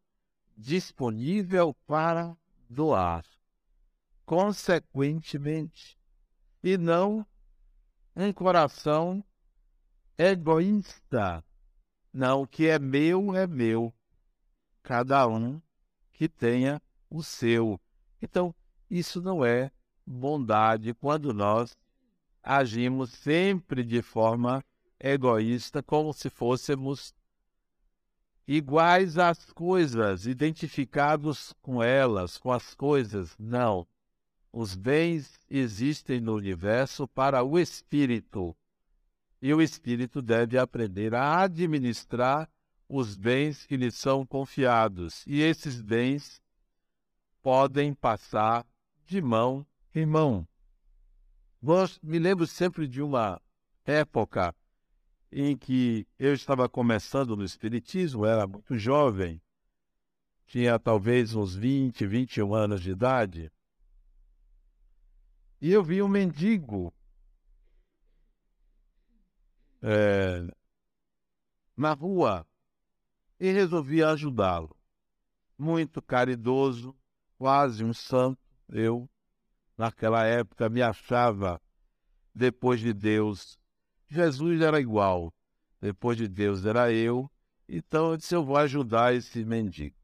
disponível 0.58 1.74
para 1.88 2.36
doar. 2.70 3.24
Consequentemente, 4.26 5.98
e 6.66 6.80
não 6.80 7.24
um 8.16 8.34
coração 8.34 9.24
egoísta. 10.18 11.46
Não, 12.12 12.42
o 12.42 12.48
que 12.48 12.66
é 12.66 12.80
meu 12.80 13.36
é 13.36 13.46
meu. 13.46 13.94
Cada 14.82 15.28
um 15.28 15.62
que 16.12 16.28
tenha 16.28 16.82
o 17.08 17.22
seu. 17.22 17.80
Então, 18.20 18.54
isso 18.90 19.22
não 19.22 19.46
é 19.46 19.72
bondade 20.04 20.92
quando 20.96 21.36
nós 21.36 21.78
agimos 22.42 23.12
sempre 23.12 23.84
de 23.84 24.02
forma 24.02 24.66
egoísta, 25.00 25.84
como 25.84 26.14
se 26.14 26.32
fôssemos 26.32 27.14
iguais 28.48 29.20
às 29.20 29.52
coisas, 29.54 30.26
identificados 30.26 31.54
com 31.62 31.84
elas, 31.84 32.40
com 32.40 32.52
as 32.52 32.74
coisas. 32.74 33.36
Não. 33.38 33.86
Os 34.58 34.74
bens 34.74 35.38
existem 35.50 36.22
no 36.22 36.34
universo 36.34 37.06
para 37.10 37.44
o 37.44 37.60
espírito. 37.60 38.56
E 39.42 39.54
o 39.54 39.62
espírito 39.62 40.22
deve 40.22 40.58
aprender 40.58 41.14
a 41.14 41.42
administrar 41.42 42.50
os 42.88 43.18
bens 43.18 43.66
que 43.66 43.76
lhe 43.76 43.92
são 43.92 44.26
confiados. 44.26 45.26
E 45.28 45.42
esses 45.42 45.82
bens 45.82 46.42
podem 47.44 47.94
passar 47.94 48.66
de 49.06 49.22
mão 49.22 49.68
em 49.94 50.06
mão. 50.06 50.48
me 52.02 52.18
lembro 52.18 52.48
sempre 52.48 52.88
de 52.88 53.02
uma 53.02 53.42
época 53.84 54.56
em 55.34 55.58
que 55.58 56.08
eu 56.18 56.34
estava 56.34 56.70
começando 56.70 57.36
no 57.36 57.44
Espiritismo, 57.44 58.26
era 58.26 58.48
muito 58.48 58.78
jovem, 58.80 59.42
tinha 60.48 60.80
talvez 60.80 61.36
uns 61.36 61.54
20, 61.54 62.08
21 62.08 62.54
anos 62.54 62.82
de 62.82 62.92
idade, 62.92 63.52
e 65.62 65.72
eu 65.72 65.84
vi 65.84 66.02
um 66.02 66.08
mendigo 66.08 66.94
é, 69.82 70.48
na 71.76 71.94
rua 71.94 72.46
e 73.40 73.52
resolvi 73.52 74.04
ajudá-lo. 74.04 74.76
Muito 75.58 76.02
caridoso, 76.02 76.96
quase 77.38 77.84
um 77.84 77.94
santo. 77.94 78.40
Eu, 78.70 79.10
naquela 79.78 80.26
época, 80.26 80.70
me 80.70 80.82
achava 80.82 81.62
depois 82.34 82.80
de 82.80 82.94
Deus. 82.94 83.58
Jesus 84.08 84.62
era 84.62 84.80
igual. 84.80 85.34
Depois 85.80 86.18
de 86.18 86.28
Deus 86.28 86.66
era 86.66 86.92
eu. 86.92 87.30
Então 87.68 88.12
eu 88.12 88.18
disse: 88.18 88.36
eu 88.36 88.44
vou 88.44 88.58
ajudar 88.58 89.14
esse 89.14 89.46
mendigo. 89.46 89.96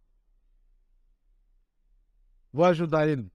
Vou 2.54 2.66
ajudar 2.66 3.08
ele. 3.08 3.32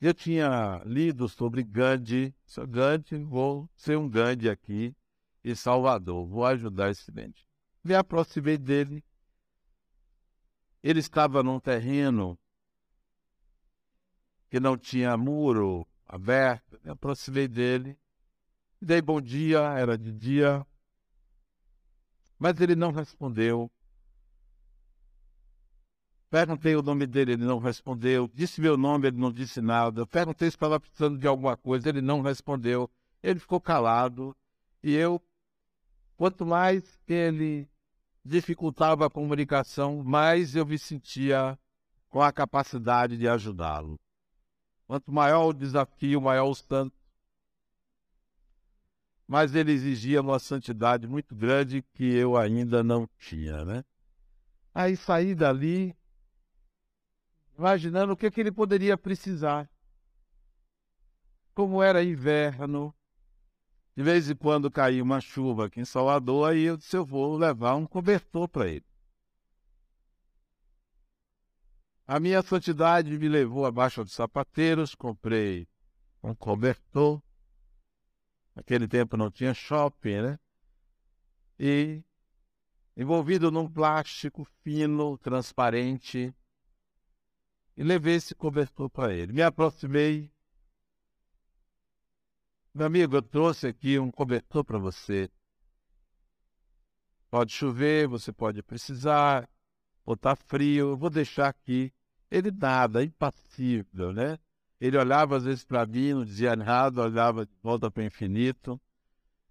Eu 0.00 0.12
tinha 0.12 0.82
lido 0.84 1.28
sobre 1.28 1.62
Gandhi. 1.62 2.34
Sou 2.44 2.66
Gandhi, 2.66 3.16
vou 3.24 3.68
ser 3.74 3.96
um 3.96 4.08
Gandhi 4.08 4.50
aqui 4.50 4.94
em 5.42 5.54
Salvador. 5.54 6.26
Vou 6.26 6.44
ajudar 6.44 6.90
esse 6.90 7.10
mente. 7.10 7.46
Me 7.82 7.94
aproximei 7.94 8.58
dele. 8.58 9.02
Ele 10.82 11.00
estava 11.00 11.42
num 11.42 11.58
terreno 11.58 12.38
que 14.50 14.60
não 14.60 14.76
tinha 14.76 15.16
muro 15.16 15.86
aberto. 16.06 16.78
Me 16.84 16.90
aproximei 16.90 17.48
dele. 17.48 17.98
Dei 18.80 19.00
bom 19.00 19.20
dia, 19.20 19.60
era 19.78 19.96
de 19.96 20.12
dia. 20.12 20.66
Mas 22.38 22.60
ele 22.60 22.76
não 22.76 22.92
respondeu. 22.92 23.70
Perguntei 26.28 26.74
o 26.74 26.82
nome 26.82 27.06
dele, 27.06 27.32
ele 27.32 27.44
não 27.44 27.58
respondeu. 27.58 28.28
Disse 28.34 28.60
meu 28.60 28.76
nome, 28.76 29.08
ele 29.08 29.16
não 29.16 29.32
disse 29.32 29.60
nada. 29.60 30.06
Perguntei 30.06 30.50
se 30.50 30.56
estava 30.56 30.80
precisando 30.80 31.18
de 31.18 31.26
alguma 31.26 31.56
coisa, 31.56 31.88
ele 31.88 32.00
não 32.00 32.20
respondeu. 32.20 32.90
Ele 33.22 33.38
ficou 33.38 33.60
calado. 33.60 34.36
E 34.82 34.92
eu, 34.94 35.22
quanto 36.16 36.44
mais 36.44 36.98
ele 37.06 37.68
dificultava 38.24 39.06
a 39.06 39.10
comunicação, 39.10 40.02
mais 40.02 40.56
eu 40.56 40.66
me 40.66 40.78
sentia 40.78 41.56
com 42.08 42.20
a 42.20 42.32
capacidade 42.32 43.16
de 43.16 43.28
ajudá-lo. 43.28 43.98
Quanto 44.86 45.12
maior 45.12 45.46
o 45.46 45.52
desafio, 45.52 46.20
maior 46.20 46.48
o 46.48 46.54
santo. 46.54 46.96
Mas 49.28 49.54
ele 49.54 49.72
exigia 49.72 50.20
uma 50.20 50.38
santidade 50.38 51.06
muito 51.06 51.34
grande 51.34 51.82
que 51.94 52.04
eu 52.04 52.36
ainda 52.36 52.82
não 52.82 53.08
tinha, 53.18 53.64
né? 53.64 53.84
Aí 54.72 54.96
saí 54.96 55.34
dali 55.34 55.96
imaginando 57.56 58.12
o 58.12 58.16
que, 58.16 58.30
que 58.30 58.40
ele 58.40 58.52
poderia 58.52 58.96
precisar. 58.96 59.68
Como 61.54 61.82
era 61.82 62.04
inverno, 62.04 62.94
de 63.96 64.02
vez 64.02 64.28
em 64.28 64.36
quando 64.36 64.70
caía 64.70 65.02
uma 65.02 65.20
chuva 65.20 65.66
aqui 65.66 65.80
em 65.80 65.84
Salvador, 65.84 66.50
aí 66.50 66.64
eu 66.64 66.76
disse: 66.76 66.96
eu 66.96 67.04
vou 67.04 67.36
levar 67.36 67.76
um 67.76 67.86
cobertor 67.86 68.46
para 68.46 68.68
ele. 68.68 68.84
A 72.06 72.20
minha 72.20 72.40
santidade 72.42 73.18
me 73.18 73.28
levou 73.28 73.66
abaixo 73.66 74.04
dos 74.04 74.12
sapateiros, 74.12 74.94
comprei 74.94 75.66
um 76.22 76.34
cobertor. 76.34 77.20
Naquele 78.54 78.86
tempo 78.86 79.16
não 79.16 79.30
tinha 79.30 79.52
shopping, 79.52 80.22
né? 80.22 80.38
E 81.58 82.04
envolvido 82.96 83.50
num 83.50 83.68
plástico 83.68 84.46
fino, 84.62 85.18
transparente, 85.18 86.34
e 87.76 87.84
levei 87.84 88.14
esse 88.14 88.34
cobertor 88.34 88.88
para 88.88 89.12
ele. 89.12 89.32
Me 89.32 89.42
aproximei. 89.42 90.32
Meu 92.74 92.86
amigo, 92.86 93.16
eu 93.16 93.22
trouxe 93.22 93.66
aqui 93.66 93.98
um 93.98 94.10
cobertor 94.10 94.64
para 94.64 94.78
você. 94.78 95.30
Pode 97.30 97.52
chover, 97.52 98.08
você 98.08 98.32
pode 98.32 98.62
precisar, 98.62 99.48
ou 100.04 100.14
está 100.14 100.34
frio, 100.34 100.90
eu 100.90 100.96
vou 100.96 101.10
deixar 101.10 101.48
aqui. 101.48 101.92
Ele 102.30 102.50
nada, 102.50 103.04
impassível, 103.04 104.12
né? 104.12 104.38
Ele 104.80 104.96
olhava 104.96 105.36
às 105.36 105.44
vezes 105.44 105.64
para 105.64 105.86
mim, 105.86 106.12
não 106.12 106.24
dizia 106.24 106.54
nada, 106.54 107.02
olhava 107.02 107.46
de 107.46 107.52
volta 107.62 107.90
para 107.90 108.02
o 108.02 108.06
infinito. 108.06 108.80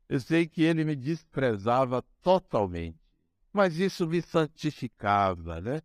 Eu 0.07 0.19
sei 0.19 0.47
que 0.47 0.61
ele 0.61 0.83
me 0.83 0.95
desprezava 0.95 2.03
totalmente, 2.21 2.99
mas 3.51 3.77
isso 3.79 4.07
me 4.07 4.21
santificava, 4.21 5.59
né? 5.59 5.81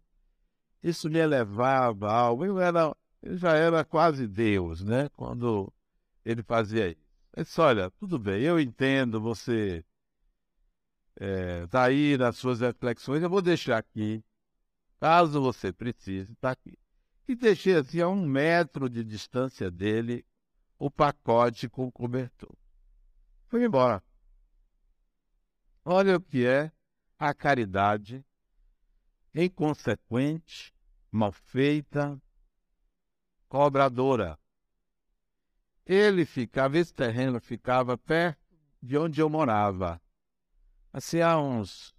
Isso 0.83 1.09
me 1.11 1.19
elevava 1.19 2.09
a 2.11 2.15
algo. 2.15 2.45
Eu, 2.45 2.61
era, 2.61 2.95
eu 3.23 3.37
já 3.37 3.55
era 3.55 3.85
quase 3.85 4.27
Deus, 4.27 4.83
né? 4.83 5.09
Quando 5.11 5.73
ele 6.25 6.43
fazia 6.43 6.89
isso. 6.89 7.01
Ele 7.37 7.45
disse, 7.45 7.61
olha, 7.61 7.91
tudo 7.93 8.19
bem, 8.19 8.43
eu 8.43 8.59
entendo, 8.59 9.21
você 9.21 9.85
está 11.65 11.85
é, 11.85 11.87
aí 11.87 12.17
nas 12.17 12.37
suas 12.37 12.61
reflexões, 12.61 13.23
eu 13.23 13.31
vou 13.31 13.43
deixar 13.43 13.79
aqui, 13.79 14.25
caso 14.99 15.41
você 15.41 15.73
precise, 15.73 16.33
está 16.33 16.51
aqui. 16.51 16.79
E 17.29 17.35
deixei 17.37 17.77
assim 17.77 18.01
a 18.01 18.09
um 18.09 18.27
metro 18.27 18.89
de 18.89 19.05
distância 19.05 19.71
dele 19.71 20.25
o 20.79 20.91
pacote 20.91 21.69
com 21.69 21.87
o 21.87 21.93
cobertor. 21.93 22.57
Fui 23.49 23.65
embora. 23.65 24.03
Olha 25.85 26.17
o 26.17 26.21
que 26.21 26.45
é 26.45 26.73
a 27.19 27.33
caridade 27.35 28.25
inconsequente, 29.35 30.75
mal 31.11 31.33
feita, 31.33 32.21
cobradora. 33.49 34.39
Ele 35.87 36.25
ficava, 36.25 36.79
esse 36.79 36.93
terreno 36.93 37.41
ficava 37.41 37.97
perto 37.97 38.41
de 38.83 38.97
onde 38.97 39.21
eu 39.21 39.29
morava. 39.29 40.01
Assim, 40.93 41.21
a 41.21 41.39
uns 41.39 41.95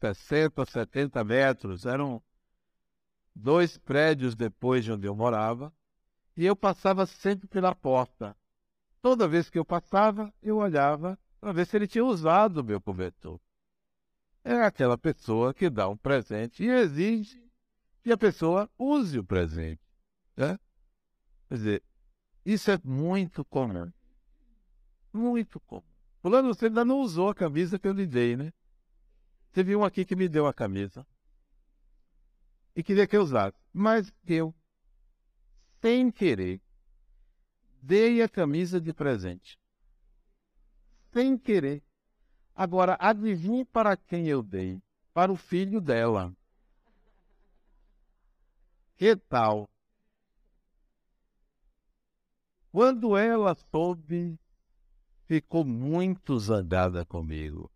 60, 0.00 0.64
70 0.64 1.24
metros, 1.24 1.86
eram 1.86 2.22
dois 3.34 3.78
prédios 3.78 4.34
depois 4.34 4.84
de 4.84 4.92
onde 4.92 5.06
eu 5.06 5.14
morava, 5.14 5.72
e 6.36 6.44
eu 6.44 6.54
passava 6.54 7.06
sempre 7.06 7.46
pela 7.48 7.74
porta. 7.74 8.36
Toda 9.00 9.28
vez 9.28 9.50
que 9.50 9.58
eu 9.58 9.64
passava, 9.64 10.32
eu 10.42 10.56
olhava 10.56 11.18
para 11.40 11.52
ver 11.52 11.66
se 11.66 11.76
ele 11.76 11.86
tinha 11.86 12.04
usado 12.04 12.58
o 12.58 12.64
meu 12.64 12.80
cobertor 12.80 13.40
é 14.44 14.62
aquela 14.62 14.98
pessoa 14.98 15.54
que 15.54 15.70
dá 15.70 15.88
um 15.88 15.96
presente 15.96 16.62
e 16.62 16.68
exige 16.68 17.42
que 18.02 18.12
a 18.12 18.18
pessoa 18.18 18.70
use 18.78 19.18
o 19.18 19.24
presente. 19.24 19.80
Né? 20.36 20.58
Quer 21.48 21.54
dizer, 21.54 21.82
isso 22.44 22.70
é 22.70 22.78
muito 22.84 23.44
comum. 23.46 23.90
Muito 25.10 25.58
comum. 25.60 25.82
Fulano, 26.20 26.54
você 26.54 26.66
ainda 26.66 26.84
não 26.84 27.00
usou 27.00 27.30
a 27.30 27.34
camisa 27.34 27.78
que 27.78 27.88
eu 27.88 27.92
lhe 27.92 28.06
dei, 28.06 28.36
né? 28.36 28.52
Teve 29.52 29.74
um 29.74 29.84
aqui 29.84 30.04
que 30.04 30.16
me 30.16 30.28
deu 30.28 30.46
a 30.46 30.52
camisa 30.52 31.06
e 32.74 32.82
queria 32.82 33.06
que 33.06 33.16
eu 33.16 33.22
usasse. 33.22 33.56
Mas 33.72 34.12
eu, 34.26 34.54
sem 35.80 36.10
querer, 36.10 36.60
dei 37.80 38.20
a 38.20 38.28
camisa 38.28 38.80
de 38.80 38.92
presente. 38.92 39.58
Sem 41.12 41.38
querer. 41.38 41.82
Agora, 42.54 42.96
adivinhe 43.00 43.64
para 43.64 43.96
quem 43.96 44.28
eu 44.28 44.42
dei? 44.42 44.80
Para 45.12 45.32
o 45.32 45.36
filho 45.36 45.80
dela. 45.80 46.32
Que 48.96 49.16
tal? 49.16 49.68
Quando 52.70 53.16
ela 53.16 53.56
soube, 53.70 54.38
ficou 55.26 55.64
muito 55.64 56.38
zangada 56.38 57.04
comigo. 57.04 57.70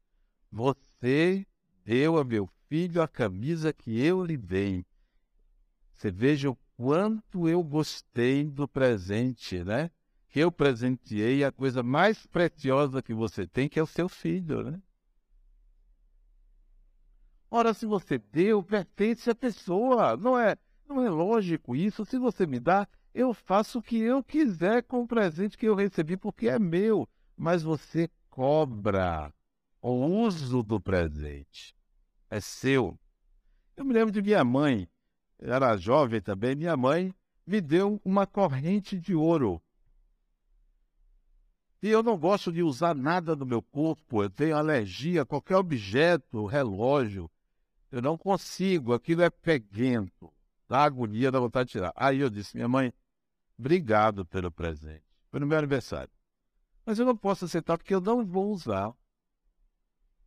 Você 0.51 1.47
deu 1.85 2.19
a 2.19 2.25
meu 2.25 2.49
filho 2.69 3.03
a 3.03 3.09
camisa 3.09 3.73
que 3.73 4.01
eu 4.01 4.25
lhe 4.25 4.37
dei. 4.37 4.85
Você 5.95 6.11
veja 6.11 6.51
o 6.51 6.59
quanto 6.77 7.49
eu 7.49 7.63
gostei 7.65 8.45
do 8.45 8.69
presente, 8.69 9.65
né? 9.65 9.91
Eu 10.39 10.51
presenteei 10.53 11.45
a 11.45 11.53
coisa 11.53 11.83
mais 11.83 12.27
preciosa 12.27 13.03
que 13.03 13.15
você 13.15 13.47
tem, 13.47 13.69
que 13.69 13.79
é 13.79 13.83
o 13.83 13.87
seu 13.87 14.09
filho, 14.09 14.63
né? 14.63 14.81
Ora, 17.51 17.73
se 17.73 17.87
você 17.87 18.19
deu, 18.19 18.63
pertence 18.63 19.31
à 19.31 19.35
pessoa. 19.35 20.17
Não 20.17 20.39
é, 20.39 20.57
não 20.89 21.03
é 21.05 21.09
lógico 21.09 21.75
isso. 21.75 22.05
Se 22.05 22.19
você 22.19 22.47
me 22.47 22.61
dá, 22.61 22.87
eu 23.15 23.33
faço 23.33 23.79
o 23.79 23.83
que 23.83 23.99
eu 23.99 24.23
quiser 24.23 24.83
com 24.83 25.03
o 25.03 25.09
presente 25.09 25.57
que 25.57 25.67
eu 25.67 25.75
recebi, 25.75 26.17
porque 26.17 26.49
é 26.49 26.59
meu. 26.59 27.09
Mas 27.37 27.63
você 27.63 28.11
cobra 28.29 29.33
o 29.81 29.91
uso 29.91 30.63
do 30.63 30.79
presente. 30.79 31.75
É 32.31 32.41
seu. 32.41 32.99
Eu 33.77 33.85
me 33.85 33.95
lembro 33.95 34.13
de 34.13 34.21
minha 34.21 34.45
mãe, 34.45 34.89
era 35.39 35.77
jovem 35.77 36.21
também, 36.21 36.55
minha 36.55 36.77
mãe 36.77 37.15
me 37.47 37.61
deu 37.61 37.99
uma 38.05 38.27
corrente 38.27 38.99
de 38.99 39.15
ouro. 39.15 39.63
E 41.81 41.89
eu 41.89 42.03
não 42.03 42.19
gosto 42.19 42.53
de 42.53 42.63
usar 42.63 42.95
nada 42.95 43.37
no 43.37 43.47
meu 43.47 43.63
corpo, 43.63 44.23
eu 44.23 44.31
tenho 44.31 44.57
alergia 44.57 45.23
a 45.23 45.27
qualquer 45.27 45.57
objeto, 45.57 46.45
relógio. 46.45 47.31
Eu 47.91 48.03
não 48.03 48.19
consigo, 48.19 48.93
aquilo 48.93 49.23
é 49.23 49.31
peguento, 49.31 50.33
dá 50.69 50.83
agonia, 50.83 51.31
dá 51.31 51.39
vontade 51.39 51.69
de 51.69 51.73
tirar. 51.73 51.93
Aí 51.95 52.19
eu 52.19 52.29
disse, 52.29 52.57
minha 52.57 52.69
mãe, 52.69 52.93
obrigado 53.57 54.27
pelo 54.27 54.51
presente. 54.51 55.05
Foi 55.31 55.39
no 55.39 55.47
meu 55.47 55.57
aniversário. 55.57 56.11
Mas 56.85 56.99
eu 56.99 57.07
não 57.07 57.17
posso 57.17 57.45
aceitar 57.45 57.79
porque 57.79 57.95
eu 57.95 58.01
não 58.01 58.25
vou 58.25 58.51
usar. 58.51 58.93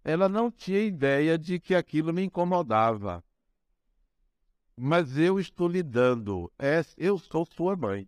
Ela 0.04 0.30
não 0.30 0.50
tinha 0.50 0.80
ideia 0.80 1.38
de 1.38 1.60
que 1.60 1.76
aquilo 1.76 2.14
me 2.14 2.24
incomodava. 2.24 3.24
Mas 4.76 5.18
eu 5.18 5.40
estou 5.40 5.68
lhe 5.68 5.84
dando. 5.84 6.52
É, 6.58 6.84
eu 6.98 7.18
sou 7.18 7.46
sua 7.46 7.76
mãe. 7.76 8.08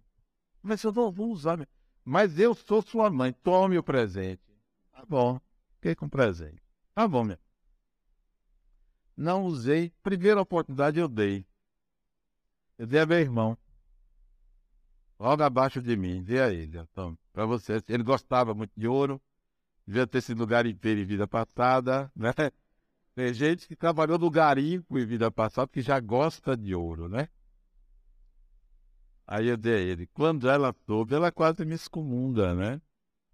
Mas 0.62 0.82
eu 0.84 0.92
não 0.92 1.12
vou 1.12 1.30
usar. 1.30 1.68
Mas 2.04 2.38
eu 2.38 2.54
sou 2.54 2.82
sua 2.82 3.10
mãe, 3.10 3.32
tome 3.32 3.78
o 3.78 3.84
presente. 3.84 4.42
Tá 4.92 5.06
bom, 5.08 5.40
fiquei 5.76 5.96
com 5.96 6.06
o 6.06 6.10
presente. 6.10 6.62
Tá 6.94 7.08
bom, 7.08 7.24
meu. 7.24 7.38
Não 9.16 9.46
usei. 9.46 9.92
Primeira 10.02 10.42
oportunidade 10.42 11.00
eu 11.00 11.08
dei. 11.08 11.46
Eu 12.78 12.88
dei 12.88 13.00
a 13.00 13.06
meu 13.06 13.20
irmão. 13.20 13.58
logo 15.20 15.44
abaixo 15.44 15.82
de 15.82 15.96
mim, 15.96 16.22
vê 16.22 16.42
a 16.42 16.52
ele, 16.52 16.78
então, 16.78 17.18
para 17.32 17.46
você. 17.46 17.82
Ele 17.88 18.04
gostava 18.04 18.54
muito 18.54 18.74
de 18.76 18.88
ouro, 18.88 19.22
devia 19.86 20.06
ter 20.06 20.22
sido 20.22 20.46
garimpeiro 20.46 21.00
em 21.00 21.06
vida 21.06 21.28
passada, 21.28 22.12
né? 22.16 22.34
Tem 23.16 23.32
gente 23.34 23.68
que 23.68 23.76
trabalhou 23.76 24.18
no 24.18 24.30
garimpo 24.30 24.98
em 24.98 25.06
vida 25.06 25.32
passada 25.32 25.68
que 25.68 25.82
já 25.82 26.00
gosta 26.00 26.58
de 26.58 26.74
ouro, 26.74 27.08
né? 27.08 27.30
Aí 29.26 29.48
eu 29.48 29.58
dei 29.58 29.76
a 29.76 29.80
ele. 29.80 30.08
Quando 30.08 30.50
ela 30.50 30.76
soube, 30.86 31.16
ela 31.16 31.32
quase 31.32 31.66
me 31.66 31.76
excomunga, 31.76 32.54
né? 32.54 32.82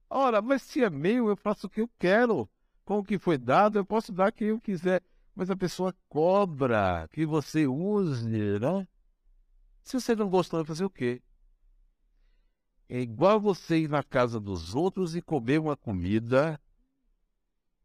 Ora, 0.10 0.42
mas 0.42 0.62
se 0.64 0.84
é 0.84 0.90
meu, 0.90 1.30
eu 1.30 1.36
faço 1.36 1.68
o 1.68 1.70
que 1.70 1.82
eu 1.82 1.90
quero. 2.00 2.50
Com 2.86 3.00
o 3.00 3.04
que 3.04 3.20
foi 3.20 3.38
dado, 3.38 3.78
eu 3.78 3.86
posso 3.86 4.12
dar 4.12 4.32
quem 4.32 4.50
eu 4.50 4.60
quiser. 4.60 5.04
Mas 5.36 5.50
a 5.50 5.56
pessoa 5.56 5.96
cobra 6.08 7.08
que 7.12 7.26
você 7.26 7.68
use, 7.68 8.60
né? 8.60 8.88
Se 9.84 10.00
você 10.00 10.16
não 10.16 10.30
gostou, 10.30 10.60
vai 10.60 10.66
fazer 10.66 10.86
o 10.86 10.90
quê? 10.90 11.22
É 12.88 13.00
igual 13.00 13.40
você 13.40 13.80
ir 13.80 13.90
na 13.90 14.04
casa 14.04 14.40
dos 14.40 14.74
outros 14.74 15.16
e 15.16 15.22
comer 15.22 15.60
uma 15.60 15.78
comida 15.78 16.60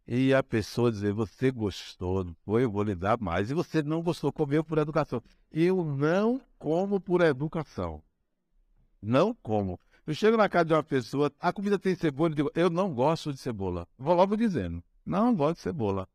e 0.07 0.35
a 0.35 0.43
pessoa 0.43 0.91
dizer, 0.91 1.13
você 1.13 1.51
gostou, 1.51 2.35
foi? 2.45 2.65
Eu 2.65 2.71
vou 2.71 2.83
lhe 2.83 2.95
dar 2.95 3.19
mais. 3.19 3.51
E 3.51 3.55
você 3.55 3.83
não 3.83 4.03
gostou, 4.03 4.33
comeu 4.33 4.63
por 4.63 4.79
educação. 4.79 5.23
Eu 5.51 5.83
não 5.85 6.41
como 6.59 7.01
por 7.01 7.23
educação. 7.23 8.03
Não 9.01 9.35
como. 9.35 9.81
Eu 10.07 10.13
chego 10.15 10.37
na 10.37 10.49
casa 10.49 10.67
de 10.67 10.75
uma 10.75 10.83
pessoa, 10.83 11.33
a 11.41 11.53
comida 11.53 11.79
tem 11.79 11.95
cebola, 11.95 12.31
eu 12.31 12.35
digo, 12.35 12.51
eu 12.55 12.69
não 12.69 12.93
gosto 12.93 13.33
de 13.33 13.39
cebola. 13.39 13.89
Vou 13.99 14.15
logo 14.15 14.37
dizendo, 14.37 14.83
não 15.05 15.35
gosto 15.35 15.57
de 15.57 15.63
cebola. 15.63 16.07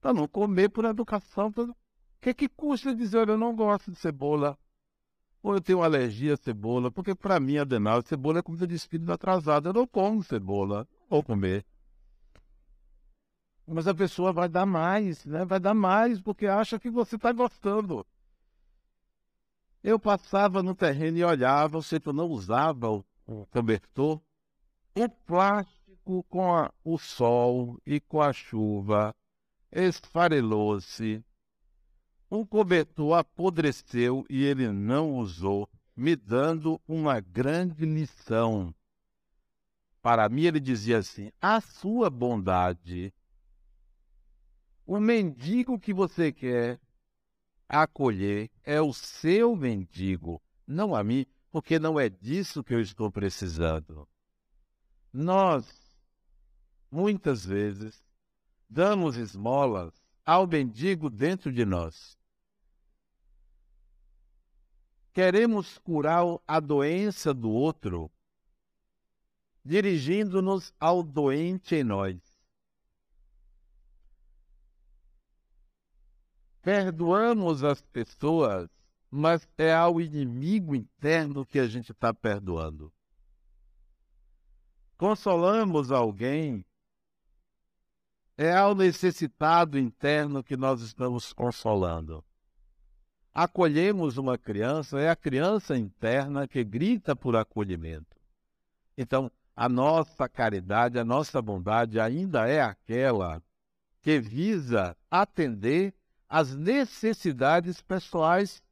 Para 0.00 0.12
não 0.12 0.28
comer 0.28 0.68
por 0.68 0.84
educação. 0.84 1.48
O 1.56 1.74
que, 2.20 2.34
que 2.34 2.48
custa 2.48 2.94
dizer, 2.94 3.28
eu 3.28 3.38
não 3.38 3.56
gosto 3.56 3.90
de 3.90 3.98
cebola? 3.98 4.58
ou 5.46 5.54
eu 5.54 5.60
tenho 5.60 5.80
alergia 5.80 6.34
à 6.34 6.36
cebola, 6.36 6.90
porque 6.90 7.14
para 7.14 7.38
mim, 7.38 7.56
Adenal, 7.56 8.02
cebola 8.02 8.40
é 8.40 8.42
comida 8.42 8.66
de 8.66 8.74
espírito 8.74 9.12
atrasado. 9.12 9.68
Eu 9.68 9.72
não 9.72 9.86
como 9.86 10.20
cebola, 10.20 10.88
vou 11.08 11.22
comer. 11.22 11.64
Mas 13.66 13.88
a 13.88 13.94
pessoa 13.94 14.32
vai 14.32 14.48
dar 14.48 14.64
mais, 14.64 15.24
né? 15.24 15.44
Vai 15.44 15.58
dar 15.58 15.74
mais 15.74 16.20
porque 16.20 16.46
acha 16.46 16.78
que 16.78 16.88
você 16.88 17.16
está 17.16 17.32
gostando. 17.32 18.06
Eu 19.82 19.98
passava 19.98 20.62
no 20.62 20.74
terreno 20.74 21.18
e 21.18 21.24
olhava, 21.24 21.76
eu 21.76 21.82
sempre 21.82 22.12
não 22.12 22.28
usava 22.28 22.90
o, 22.90 23.04
o 23.26 23.46
cobertor. 23.46 24.20
O 24.94 25.08
plástico 25.08 26.24
com 26.28 26.54
a, 26.54 26.72
o 26.84 26.96
sol 26.98 27.80
e 27.84 28.00
com 28.00 28.20
a 28.22 28.32
chuva 28.32 29.14
esfarelou-se 29.72 31.24
um 32.30 32.44
cobertor 32.44 33.14
apodreceu 33.14 34.24
e 34.28 34.42
ele 34.42 34.70
não 34.72 35.16
usou, 35.16 35.68
me 35.96 36.16
dando 36.16 36.80
uma 36.86 37.20
grande 37.20 37.84
lição. 37.84 38.74
Para 40.02 40.28
mim, 40.28 40.42
ele 40.42 40.60
dizia 40.60 40.98
assim: 40.98 41.30
a 41.40 41.60
sua 41.60 42.10
bondade, 42.10 43.12
o 44.86 45.00
mendigo 45.00 45.78
que 45.78 45.92
você 45.92 46.30
quer 46.30 46.80
acolher 47.68 48.48
é 48.62 48.80
o 48.80 48.92
seu 48.92 49.56
mendigo, 49.56 50.40
não 50.66 50.94
a 50.94 51.02
mim, 51.02 51.26
porque 51.50 51.78
não 51.78 51.98
é 51.98 52.08
disso 52.08 52.62
que 52.62 52.72
eu 52.72 52.80
estou 52.80 53.10
precisando. 53.10 54.08
Nós, 55.12 55.66
muitas 56.90 57.44
vezes, 57.44 58.04
damos 58.68 59.16
esmolas 59.16 59.92
ao 60.24 60.46
mendigo 60.46 61.10
dentro 61.10 61.52
de 61.52 61.64
nós. 61.64 62.16
Queremos 65.12 65.78
curar 65.78 66.22
a 66.46 66.60
doença 66.60 67.32
do 67.32 67.50
outro, 67.50 68.10
dirigindo-nos 69.64 70.72
ao 70.78 71.02
doente 71.02 71.74
em 71.74 71.82
nós. 71.82 72.25
Perdoamos 76.66 77.62
as 77.62 77.80
pessoas, 77.80 78.68
mas 79.08 79.48
é 79.56 79.72
ao 79.72 80.00
inimigo 80.00 80.74
interno 80.74 81.46
que 81.46 81.60
a 81.60 81.68
gente 81.68 81.92
está 81.92 82.12
perdoando. 82.12 82.92
Consolamos 84.98 85.92
alguém, 85.92 86.66
é 88.36 88.52
ao 88.52 88.74
necessitado 88.74 89.78
interno 89.78 90.42
que 90.42 90.56
nós 90.56 90.80
estamos 90.80 91.32
consolando. 91.32 92.24
Acolhemos 93.32 94.18
uma 94.18 94.36
criança, 94.36 94.98
é 94.98 95.08
a 95.08 95.14
criança 95.14 95.78
interna 95.78 96.48
que 96.48 96.64
grita 96.64 97.14
por 97.14 97.36
acolhimento. 97.36 98.16
Então, 98.98 99.30
a 99.54 99.68
nossa 99.68 100.28
caridade, 100.28 100.98
a 100.98 101.04
nossa 101.04 101.40
bondade 101.40 102.00
ainda 102.00 102.48
é 102.48 102.60
aquela 102.60 103.40
que 104.02 104.18
visa 104.18 104.96
atender 105.08 105.94
às 106.28 106.54
necessidades 106.54 107.80
pessoais 107.80 108.62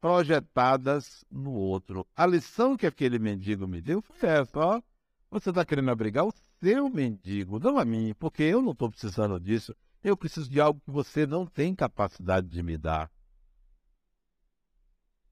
projetadas 0.00 1.24
no 1.30 1.52
outro. 1.52 2.06
A 2.16 2.26
lição 2.26 2.76
que 2.76 2.86
aquele 2.86 3.18
mendigo 3.18 3.68
me 3.68 3.80
deu 3.80 4.02
foi 4.02 4.28
essa, 4.28 4.58
ó. 4.58 4.82
Você 5.30 5.50
está 5.50 5.64
querendo 5.64 5.90
abrigar 5.90 6.26
o 6.26 6.34
seu 6.60 6.90
mendigo, 6.90 7.58
não 7.58 7.78
a 7.78 7.84
mim, 7.84 8.14
porque 8.18 8.42
eu 8.42 8.60
não 8.60 8.72
estou 8.72 8.90
precisando 8.90 9.38
disso. 9.38 9.74
Eu 10.02 10.16
preciso 10.16 10.50
de 10.50 10.60
algo 10.60 10.80
que 10.80 10.90
você 10.90 11.26
não 11.26 11.46
tem 11.46 11.74
capacidade 11.74 12.48
de 12.48 12.62
me 12.62 12.76
dar. 12.76 13.10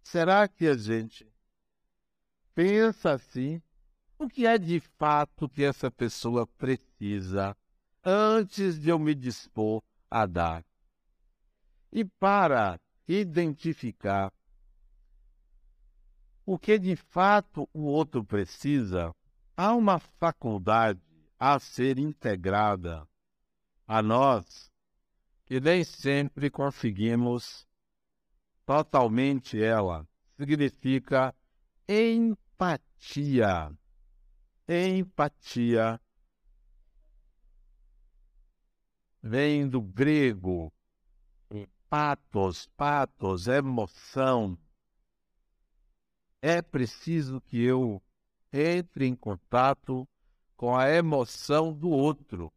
Será 0.03 0.46
que 0.49 0.66
a 0.66 0.77
gente 0.77 1.27
pensa 2.55 3.12
assim? 3.12 3.61
O 4.18 4.29
que 4.29 4.46
é 4.46 4.57
de 4.57 4.81
fato 4.81 5.49
que 5.49 5.64
essa 5.64 5.90
pessoa 5.90 6.46
precisa 6.46 7.57
antes 8.05 8.79
de 8.79 8.88
eu 8.88 8.99
me 8.99 9.14
dispor 9.14 9.83
a 10.11 10.27
dar? 10.27 10.64
E 11.92 12.05
para 12.05 12.79
identificar 13.07 14.33
o 16.46 16.59
que 16.59 16.79
de 16.79 16.96
fato 16.96 17.68
o 17.72 17.83
outro 17.83 18.24
precisa, 18.24 19.14
há 19.57 19.74
uma 19.74 19.98
faculdade 19.98 21.00
a 21.38 21.59
ser 21.59 21.98
integrada 21.98 23.07
a 23.87 24.03
nós 24.03 24.70
que 25.46 25.61
nem 25.61 25.83
sempre 25.83 26.48
conseguimos 26.48 27.66
totalmente 28.64 29.61
ela. 29.61 30.07
Significa 30.37 31.35
empatia. 31.88 33.76
Empatia 34.68 36.00
vem 39.20 39.68
do 39.68 39.83
grego 39.83 40.72
patos, 41.90 42.68
patos, 42.76 43.48
emoção. 43.48 44.57
É 46.40 46.62
preciso 46.62 47.40
que 47.40 47.61
eu 47.61 48.00
entre 48.53 49.07
em 49.07 49.14
contato 49.16 50.09
com 50.57 50.76
a 50.76 50.88
emoção 50.88 51.72
do 51.72 51.90
outro. 51.90 52.53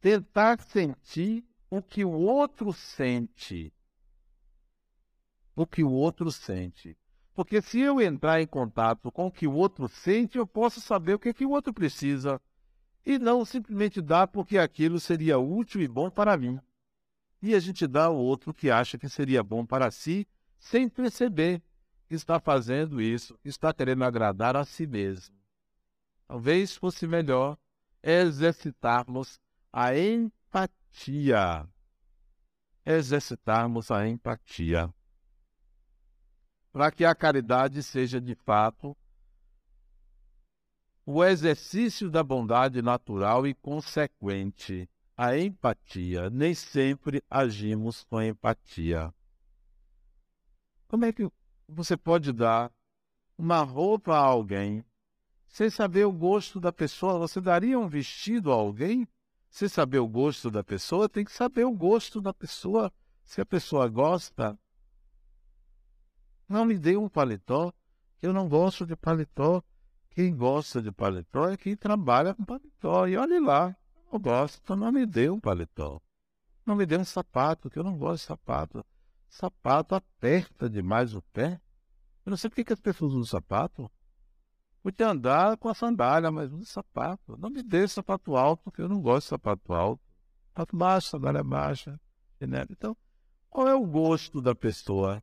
Tentar 0.00 0.60
sentir 0.60 1.44
o 1.68 1.82
que 1.82 2.04
o 2.04 2.12
outro 2.12 2.72
sente. 2.72 3.74
O 5.56 5.66
que 5.66 5.82
o 5.82 5.90
outro 5.90 6.30
sente. 6.30 6.96
Porque 7.34 7.60
se 7.60 7.80
eu 7.80 8.00
entrar 8.00 8.40
em 8.40 8.46
contato 8.46 9.10
com 9.10 9.26
o 9.26 9.32
que 9.32 9.48
o 9.48 9.52
outro 9.52 9.88
sente, 9.88 10.38
eu 10.38 10.46
posso 10.46 10.80
saber 10.80 11.14
o 11.14 11.18
que, 11.18 11.34
que 11.34 11.44
o 11.44 11.50
outro 11.50 11.74
precisa. 11.74 12.40
E 13.04 13.18
não 13.18 13.44
simplesmente 13.44 14.00
dar 14.00 14.28
porque 14.28 14.58
aquilo 14.58 15.00
seria 15.00 15.38
útil 15.38 15.82
e 15.82 15.88
bom 15.88 16.08
para 16.08 16.36
mim. 16.36 16.60
E 17.42 17.54
a 17.54 17.60
gente 17.60 17.86
dá 17.86 18.04
ao 18.04 18.16
outro 18.16 18.52
que 18.52 18.70
acha 18.70 18.98
que 18.98 19.08
seria 19.08 19.42
bom 19.42 19.64
para 19.64 19.90
si, 19.90 20.26
sem 20.58 20.88
perceber 20.88 21.62
que 22.06 22.14
está 22.14 22.38
fazendo 22.38 23.00
isso, 23.00 23.38
está 23.44 23.72
querendo 23.72 24.04
agradar 24.04 24.56
a 24.56 24.64
si 24.64 24.86
mesmo. 24.86 25.34
Talvez 26.26 26.76
fosse 26.76 27.06
melhor 27.06 27.56
exercitarmos 28.02 29.40
a 29.72 29.96
empatia. 29.96 31.68
Exercitarmos 32.84 33.90
a 33.90 34.06
empatia. 34.06 34.92
Para 36.72 36.90
que 36.90 37.04
a 37.04 37.14
caridade 37.14 37.82
seja 37.82 38.20
de 38.20 38.34
fato 38.34 38.96
o 41.04 41.24
exercício 41.24 42.10
da 42.10 42.22
bondade 42.22 42.80
natural 42.82 43.46
e 43.46 43.54
consequente, 43.54 44.88
a 45.20 45.36
empatia. 45.36 46.30
Nem 46.30 46.54
sempre 46.54 47.22
agimos 47.28 48.04
com 48.04 48.22
empatia. 48.22 49.12
Como 50.88 51.04
é 51.04 51.12
que 51.12 51.30
você 51.68 51.96
pode 51.96 52.32
dar 52.32 52.72
uma 53.36 53.62
roupa 53.62 54.14
a 54.14 54.18
alguém 54.18 54.82
sem 55.46 55.68
saber 55.68 56.06
o 56.06 56.12
gosto 56.12 56.60
da 56.60 56.72
pessoa, 56.72 57.18
você 57.18 57.40
daria 57.40 57.78
um 57.78 57.88
vestido 57.88 58.50
a 58.50 58.54
alguém? 58.54 59.06
Sem 59.50 59.68
saber 59.68 59.98
o 59.98 60.08
gosto 60.08 60.50
da 60.50 60.62
pessoa, 60.62 61.08
tem 61.08 61.24
que 61.24 61.32
saber 61.32 61.64
o 61.64 61.72
gosto 61.72 62.20
da 62.20 62.32
pessoa. 62.32 62.92
Se 63.24 63.40
a 63.40 63.46
pessoa 63.46 63.88
gosta, 63.88 64.58
não 66.48 66.64
me 66.64 66.78
dê 66.78 66.96
um 66.96 67.08
paletó 67.08 67.74
eu 68.22 68.32
não 68.32 68.48
gosto 68.48 68.86
de 68.86 68.94
paletó. 68.94 69.62
Quem 70.10 70.36
gosta 70.36 70.82
de 70.82 70.92
paletó 70.92 71.48
é 71.48 71.56
quem 71.56 71.76
trabalha 71.76 72.34
com 72.34 72.44
paletó. 72.44 73.06
E 73.06 73.16
olhe 73.16 73.38
lá, 73.38 73.74
eu 74.12 74.18
gosto, 74.18 74.60
então 74.62 74.76
não 74.76 74.90
me 74.90 75.06
dê 75.06 75.30
um 75.30 75.40
paletó. 75.40 76.00
Não 76.66 76.76
me 76.76 76.84
dê 76.86 76.96
um 76.96 77.04
sapato, 77.04 77.70
que 77.70 77.78
eu 77.78 77.84
não 77.84 77.96
gosto 77.96 78.22
de 78.22 78.26
sapato. 78.26 78.84
Sapato 79.28 79.94
aperta 79.94 80.68
demais 80.68 81.14
o 81.14 81.22
pé. 81.22 81.60
Eu 82.24 82.30
não 82.30 82.36
sei 82.36 82.50
por 82.50 82.56
que, 82.64 82.72
as 82.72 82.80
pessoas 82.80 83.12
usam 83.12 83.24
sapato. 83.24 83.90
Podia 84.82 85.08
andar 85.08 85.56
com 85.56 85.68
a 85.68 85.74
sandália, 85.74 86.30
mas 86.30 86.52
usa 86.52 86.64
sapato. 86.64 87.36
Não 87.36 87.50
me 87.50 87.62
dê 87.62 87.86
sapato 87.86 88.36
alto, 88.36 88.64
porque 88.64 88.82
eu 88.82 88.88
não 88.88 89.00
gosto 89.00 89.26
de 89.26 89.30
sapato 89.30 89.72
alto. 89.72 90.02
Sapato 90.48 90.76
baixo, 90.76 91.08
sandália 91.08 91.44
baixa. 91.44 92.00
Então, 92.40 92.96
qual 93.48 93.68
é 93.68 93.74
o 93.74 93.86
gosto 93.86 94.40
da 94.40 94.54
pessoa? 94.54 95.22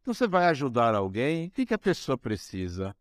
Então, 0.00 0.12
você 0.12 0.26
vai 0.26 0.46
ajudar 0.46 0.94
alguém, 0.94 1.48
o 1.48 1.50
que 1.50 1.74
a 1.74 1.78
pessoa 1.78 2.18
precisa? 2.18 2.96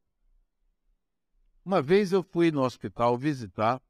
Uma 1.65 1.81
vez 1.81 2.11
eu 2.11 2.21
fui 2.21 2.51
no 2.51 2.61
hospital 2.61 3.17
visitar 3.17 3.81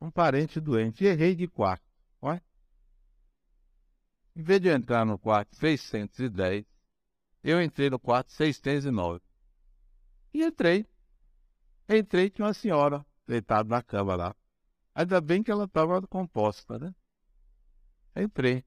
um 0.00 0.10
parente 0.10 0.58
doente 0.58 1.04
e 1.04 1.06
errei 1.06 1.36
de 1.36 1.46
quarto. 1.46 1.84
Olha. 2.20 2.42
Em 4.34 4.42
vez 4.42 4.60
de 4.60 4.68
entrar 4.70 5.06
no 5.06 5.16
quarto 5.16 5.54
610, 5.54 6.66
eu 7.44 7.62
entrei 7.62 7.88
no 7.88 7.98
quarto 7.98 8.32
609. 8.32 9.22
E 10.34 10.42
entrei. 10.42 10.84
Entrei, 11.88 12.28
tinha 12.28 12.46
uma 12.46 12.54
senhora 12.54 13.06
deitada 13.24 13.68
na 13.68 13.82
cama 13.82 14.16
lá. 14.16 14.34
Ainda 14.92 15.20
bem 15.20 15.44
que 15.44 15.50
ela 15.50 15.64
estava 15.64 16.02
composta, 16.08 16.76
né? 16.76 16.92
Entrei. 18.16 18.64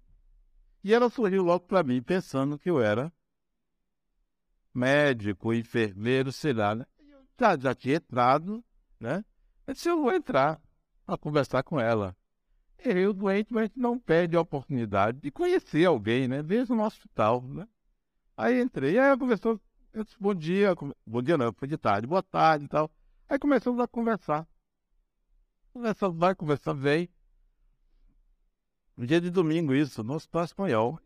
E 0.81 0.93
ela 0.93 1.09
sorriu 1.09 1.43
logo 1.43 1.65
para 1.65 1.83
mim, 1.83 2.01
pensando 2.01 2.57
que 2.57 2.69
eu 2.69 2.81
era 2.81 3.11
médico, 4.73 5.53
enfermeiro, 5.53 6.31
sei 6.31 6.53
lá, 6.53 6.73
né? 6.73 6.85
Eu 7.43 7.49
já, 7.49 7.57
já 7.57 7.75
tinha 7.75 7.97
entrado, 7.97 8.63
né? 8.99 9.25
Eu 9.67 9.73
disse, 9.73 9.89
eu 9.89 10.01
vou 10.01 10.13
entrar 10.13 10.61
para 11.05 11.17
conversar 11.17 11.61
com 11.61 11.77
ela. 11.77 12.15
O 13.09 13.13
doente, 13.13 13.53
mas 13.53 13.69
não 13.75 13.99
perde 13.99 14.35
a 14.35 14.41
oportunidade 14.41 15.19
de 15.19 15.31
conhecer 15.31 15.85
alguém, 15.85 16.27
né? 16.27 16.41
Mesmo 16.41 16.75
no 16.75 16.83
hospital, 16.83 17.41
né? 17.41 17.67
Aí 18.35 18.61
entrei, 18.61 18.97
aí 18.97 19.07
ela 19.07 19.17
conversou, 19.17 19.59
eu 19.93 20.03
disse, 20.03 20.17
bom 20.19 20.33
dia, 20.33 20.73
bom 21.05 21.21
dia 21.21 21.37
não, 21.37 21.53
foi 21.53 21.67
de 21.67 21.77
tarde, 21.77 22.07
boa 22.07 22.23
tarde 22.23 22.65
e 22.65 22.67
tal. 22.67 22.89
Aí 23.29 23.37
começamos 23.37 23.79
a 23.79 23.87
conversar. 23.87 24.47
Conversando 25.71 26.17
vai, 26.17 26.35
conversando 26.35 26.81
vem. 26.81 27.09
No 28.97 29.05
dia 29.05 29.21
de 29.21 29.29
domingo, 29.29 29.73
isso, 29.73 30.03
no 30.03 30.13
Hospital 30.13 30.43
Espanhol. 30.43 30.99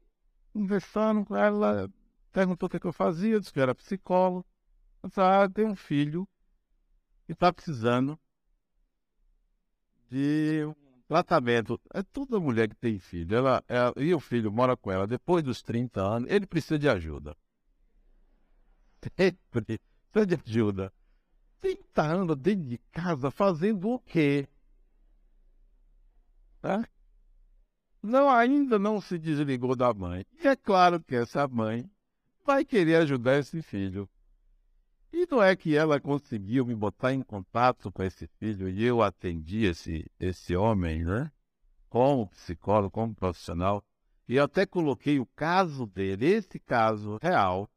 Conversando 0.53 1.25
com 1.25 1.35
ela, 1.35 1.89
perguntou 2.31 2.67
o 2.67 2.69
que, 2.69 2.77
é 2.77 2.79
que 2.79 2.87
eu 2.87 2.93
fazia, 2.93 3.39
disse 3.39 3.51
que 3.51 3.59
eu 3.59 3.63
era 3.63 3.75
psicólogo. 3.75 4.45
Ah, 5.15 5.49
tem 5.49 5.65
um 5.65 5.75
filho 5.75 6.27
que 7.25 7.33
está 7.33 7.51
precisando 7.51 8.19
de 10.09 10.65
um 10.65 11.01
tratamento. 11.07 11.79
É 11.93 12.01
toda 12.03 12.39
mulher 12.39 12.69
que 12.69 12.75
tem 12.75 12.99
filho, 12.99 13.35
ela, 13.35 13.63
ela, 13.67 13.93
e 13.97 14.13
o 14.13 14.19
filho 14.19 14.51
mora 14.51 14.75
com 14.75 14.91
ela 14.91 15.07
depois 15.07 15.43
dos 15.43 15.61
30 15.61 16.01
anos, 16.01 16.31
ele 16.31 16.45
precisa 16.45 16.79
de 16.79 16.89
ajuda. 16.89 17.35
Sempre 19.17 19.79
precisa 20.11 20.25
de 20.25 20.35
ajuda. 20.49 20.93
30 21.59 22.01
anos 22.01 22.37
dentro 22.37 22.67
de 22.67 22.77
casa 22.91 23.31
fazendo 23.31 23.89
o 23.89 23.99
quê? 23.99 24.47
Tá? 26.61 26.87
Não, 28.01 28.29
ainda 28.29 28.77
não 28.77 29.01
se 29.01 29.17
desligou 29.17 29.75
da 29.75 29.93
mãe. 29.93 30.25
E 30.41 30.47
é 30.47 30.55
claro 30.55 31.03
que 31.03 31.15
essa 31.15 31.47
mãe 31.47 31.89
vai 32.45 32.63
querer 32.63 32.95
ajudar 32.97 33.39
esse 33.39 33.61
filho. 33.61 34.09
E 35.11 35.25
não 35.29 35.41
é 35.41 35.55
que 35.55 35.75
ela 35.75 35.99
conseguiu 35.99 36.65
me 36.65 36.75
botar 36.75 37.13
em 37.13 37.21
contato 37.21 37.91
com 37.91 38.03
esse 38.03 38.27
filho 38.39 38.67
e 38.67 38.83
eu 38.83 39.01
atendi 39.01 39.65
esse, 39.65 40.09
esse 40.19 40.55
homem, 40.55 41.03
né? 41.03 41.31
Como 41.89 42.27
psicólogo, 42.27 42.91
como 42.91 43.15
profissional. 43.15 43.83
E 44.27 44.35
eu 44.35 44.43
até 44.43 44.65
coloquei 44.65 45.19
o 45.19 45.25
caso 45.25 45.85
dele, 45.85 46.25
esse 46.25 46.59
caso 46.59 47.17
real, 47.21 47.69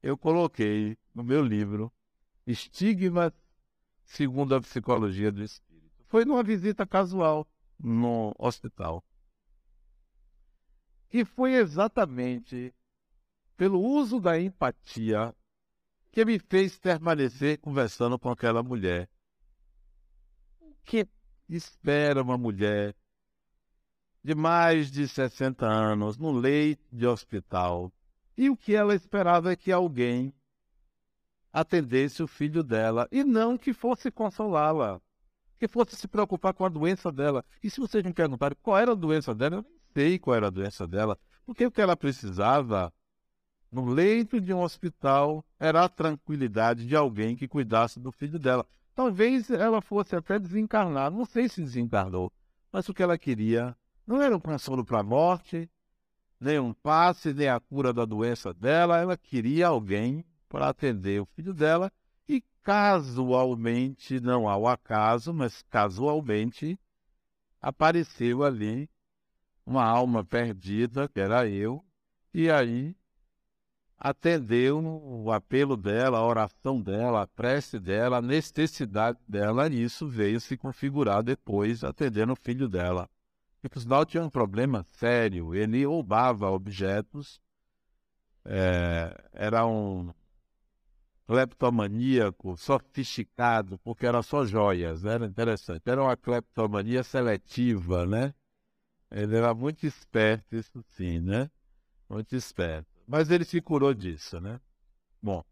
eu 0.00 0.16
coloquei 0.16 0.96
no 1.12 1.24
meu 1.24 1.42
livro 1.42 1.92
Estigmas 2.46 3.32
segundo 4.04 4.54
a 4.54 4.60
Psicologia 4.60 5.32
do 5.32 5.42
Espírito. 5.42 6.04
Foi 6.06 6.24
numa 6.24 6.44
visita 6.44 6.86
casual 6.86 7.46
no 7.78 8.32
hospital. 8.38 9.04
E 11.12 11.24
foi 11.24 11.54
exatamente 11.54 12.72
pelo 13.56 13.80
uso 13.80 14.20
da 14.20 14.40
empatia 14.40 15.34
que 16.16 16.24
me 16.24 16.38
fez 16.38 16.78
permanecer 16.78 17.58
conversando 17.58 18.18
com 18.18 18.30
aquela 18.30 18.62
mulher. 18.62 19.06
O 20.58 20.74
que 20.82 21.06
espera 21.46 22.22
uma 22.22 22.38
mulher 22.38 22.96
de 24.24 24.34
mais 24.34 24.90
de 24.90 25.06
60 25.06 25.66
anos 25.66 26.16
no 26.16 26.32
leito 26.32 26.82
de 26.90 27.06
hospital? 27.06 27.92
E 28.34 28.48
o 28.48 28.56
que 28.56 28.74
ela 28.74 28.94
esperava 28.94 29.52
é 29.52 29.56
que 29.56 29.70
alguém 29.70 30.32
atendesse 31.52 32.22
o 32.22 32.26
filho 32.26 32.62
dela 32.62 33.06
e 33.12 33.22
não 33.22 33.58
que 33.58 33.74
fosse 33.74 34.10
consolá-la, 34.10 35.02
que 35.58 35.68
fosse 35.68 35.96
se 35.96 36.08
preocupar 36.08 36.54
com 36.54 36.64
a 36.64 36.70
doença 36.70 37.12
dela. 37.12 37.44
E 37.62 37.68
se 37.68 37.78
vocês 37.78 38.02
me 38.02 38.14
perguntarem 38.14 38.56
qual 38.62 38.78
era 38.78 38.92
a 38.92 38.94
doença 38.94 39.34
dela, 39.34 39.56
eu 39.56 39.62
nem 39.62 39.78
sei 39.92 40.18
qual 40.18 40.34
era 40.34 40.46
a 40.46 40.50
doença 40.50 40.86
dela, 40.86 41.18
porque 41.44 41.66
o 41.66 41.70
que 41.70 41.82
ela 41.82 41.94
precisava 41.94 42.90
no 43.70 43.86
leito 43.86 44.40
de 44.40 44.52
um 44.52 44.62
hospital 44.62 45.44
era 45.58 45.84
a 45.84 45.88
tranquilidade 45.88 46.86
de 46.86 46.96
alguém 46.96 47.36
que 47.36 47.48
cuidasse 47.48 47.98
do 48.00 48.12
filho 48.12 48.38
dela. 48.38 48.66
Talvez 48.94 49.50
ela 49.50 49.80
fosse 49.80 50.16
até 50.16 50.38
desencarnar, 50.38 51.10
não 51.10 51.24
sei 51.24 51.48
se 51.48 51.60
desencarnou, 51.60 52.32
mas 52.72 52.88
o 52.88 52.94
que 52.94 53.02
ela 53.02 53.18
queria 53.18 53.76
não 54.06 54.22
era 54.22 54.36
um 54.36 54.40
consolo 54.40 54.84
para 54.84 55.00
a 55.00 55.02
morte, 55.02 55.68
nem 56.40 56.58
um 56.58 56.72
passe, 56.72 57.34
nem 57.34 57.48
a 57.48 57.60
cura 57.60 57.92
da 57.92 58.04
doença 58.04 58.54
dela, 58.54 58.98
ela 58.98 59.16
queria 59.16 59.68
alguém 59.68 60.24
para 60.48 60.68
atender 60.68 61.20
o 61.20 61.26
filho 61.26 61.52
dela 61.52 61.92
e 62.28 62.42
casualmente, 62.62 64.20
não 64.20 64.48
ao 64.48 64.66
acaso, 64.66 65.32
mas 65.34 65.62
casualmente, 65.62 66.78
apareceu 67.60 68.44
ali 68.44 68.88
uma 69.64 69.84
alma 69.84 70.24
perdida, 70.24 71.08
que 71.08 71.18
era 71.18 71.48
eu, 71.48 71.84
e 72.32 72.48
aí 72.50 72.94
atendeu 73.98 74.78
o 74.78 75.32
apelo 75.32 75.76
dela, 75.76 76.18
a 76.18 76.26
oração 76.26 76.80
dela, 76.80 77.22
a 77.22 77.26
prece 77.26 77.78
dela, 77.78 78.18
a 78.18 78.22
necessidade 78.22 79.18
dela, 79.26 79.68
e 79.68 79.82
isso 79.82 80.06
veio 80.06 80.40
se 80.40 80.56
configurar 80.56 81.22
depois, 81.22 81.82
atendendo 81.82 82.32
o 82.32 82.36
filho 82.36 82.68
dela. 82.68 83.08
E 83.64 83.68
por 83.68 83.80
sinal 83.80 84.04
tinha 84.04 84.22
um 84.22 84.30
problema 84.30 84.84
sério, 84.84 85.54
ele 85.54 85.84
roubava 85.84 86.50
objetos, 86.50 87.40
é, 88.44 89.16
era 89.32 89.66
um 89.66 90.12
cleptomaníaco 91.26 92.56
sofisticado, 92.56 93.78
porque 93.78 94.06
era 94.06 94.22
só 94.22 94.44
joias, 94.44 95.04
era 95.04 95.26
interessante, 95.26 95.82
era 95.86 96.02
uma 96.02 96.16
cleptomania 96.16 97.02
seletiva, 97.02 98.06
né? 98.06 98.32
Ele 99.10 99.36
era 99.36 99.52
muito 99.54 99.84
esperto, 99.86 100.54
isso 100.54 100.82
sim, 100.96 101.20
né? 101.20 101.50
Muito 102.08 102.36
esperto. 102.36 102.95
Mas 103.06 103.30
ele 103.30 103.44
se 103.44 103.60
curou 103.60 103.94
disso, 103.94 104.40
né? 104.40 104.60
Bom, 105.22 105.44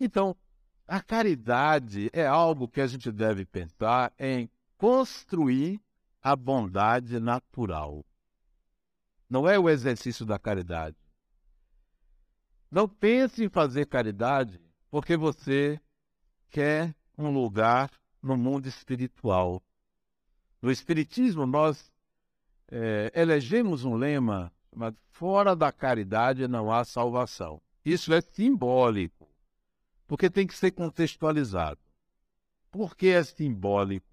então, 0.00 0.36
a 0.86 1.00
caridade 1.00 2.10
é 2.12 2.26
algo 2.26 2.68
que 2.68 2.80
a 2.80 2.86
gente 2.86 3.12
deve 3.12 3.44
pensar 3.44 4.12
em 4.18 4.50
construir 4.76 5.80
a 6.22 6.34
bondade 6.34 7.20
natural. 7.20 8.04
Não 9.28 9.48
é 9.48 9.58
o 9.58 9.68
exercício 9.68 10.24
da 10.24 10.38
caridade. 10.38 10.96
Não 12.70 12.88
pense 12.88 13.44
em 13.44 13.48
fazer 13.48 13.86
caridade 13.86 14.60
porque 14.90 15.16
você 15.16 15.80
quer 16.50 16.94
um 17.16 17.30
lugar 17.30 17.90
no 18.22 18.36
mundo 18.36 18.66
espiritual. 18.66 19.62
No 20.60 20.70
Espiritismo, 20.70 21.46
nós 21.46 21.92
é, 22.70 23.10
elegemos 23.14 23.84
um 23.84 23.94
lema 23.94 24.52
mas 24.74 24.94
fora 25.10 25.54
da 25.54 25.72
caridade 25.72 26.46
não 26.46 26.72
há 26.72 26.84
salvação. 26.84 27.60
Isso 27.84 28.12
é 28.12 28.20
simbólico, 28.20 29.28
porque 30.06 30.28
tem 30.28 30.46
que 30.46 30.54
ser 30.56 30.72
contextualizado. 30.72 31.80
Por 32.70 32.96
que 32.96 33.08
é 33.08 33.22
simbólico? 33.24 34.06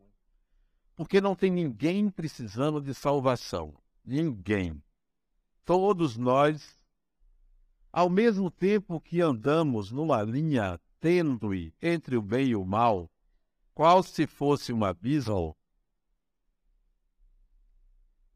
Porque 0.96 1.20
não 1.20 1.36
tem 1.36 1.52
ninguém 1.52 2.10
precisando 2.10 2.82
de 2.82 2.94
salvação. 2.94 3.74
Ninguém. 4.04 4.82
Todos 5.66 6.16
nós, 6.16 6.80
ao 7.92 8.10
mesmo 8.10 8.50
tempo 8.50 9.02
que 9.02 9.20
andamos 9.20 9.92
numa 9.92 10.22
linha 10.22 10.80
tênue 11.00 11.74
entre 11.82 12.16
o 12.16 12.22
bem 12.22 12.48
e 12.50 12.56
o 12.56 12.64
mal, 12.64 13.10
qual 13.74 14.02
se 14.02 14.26
fosse 14.26 14.72
um 14.72 14.86
abismo, 14.86 15.56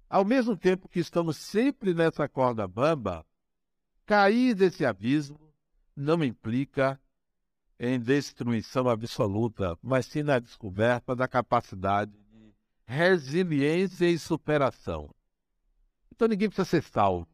ao 0.10 0.26
mesmo 0.26 0.58
tempo 0.58 0.90
que 0.90 1.00
estamos 1.00 1.38
sempre 1.38 1.94
nessa 1.94 2.28
corda 2.28 2.68
bamba, 2.68 3.24
cair 4.06 4.56
desse 4.56 4.84
abismo 4.84 5.40
não 5.96 6.24
implica 6.24 7.00
em 7.80 8.00
destruição 8.00 8.90
absoluta, 8.90 9.78
mas 9.82 10.08
sim 10.08 10.24
na 10.24 10.40
descoberta 10.40 11.16
da 11.16 11.28
capacidade 11.28 12.12
de 12.12 12.54
resiliência 12.86 14.10
e 14.10 14.18
superação. 14.18 15.14
Então 16.12 16.28
ninguém 16.28 16.50
precisa 16.50 16.66
ser 16.66 16.84
salvo. 16.84 17.28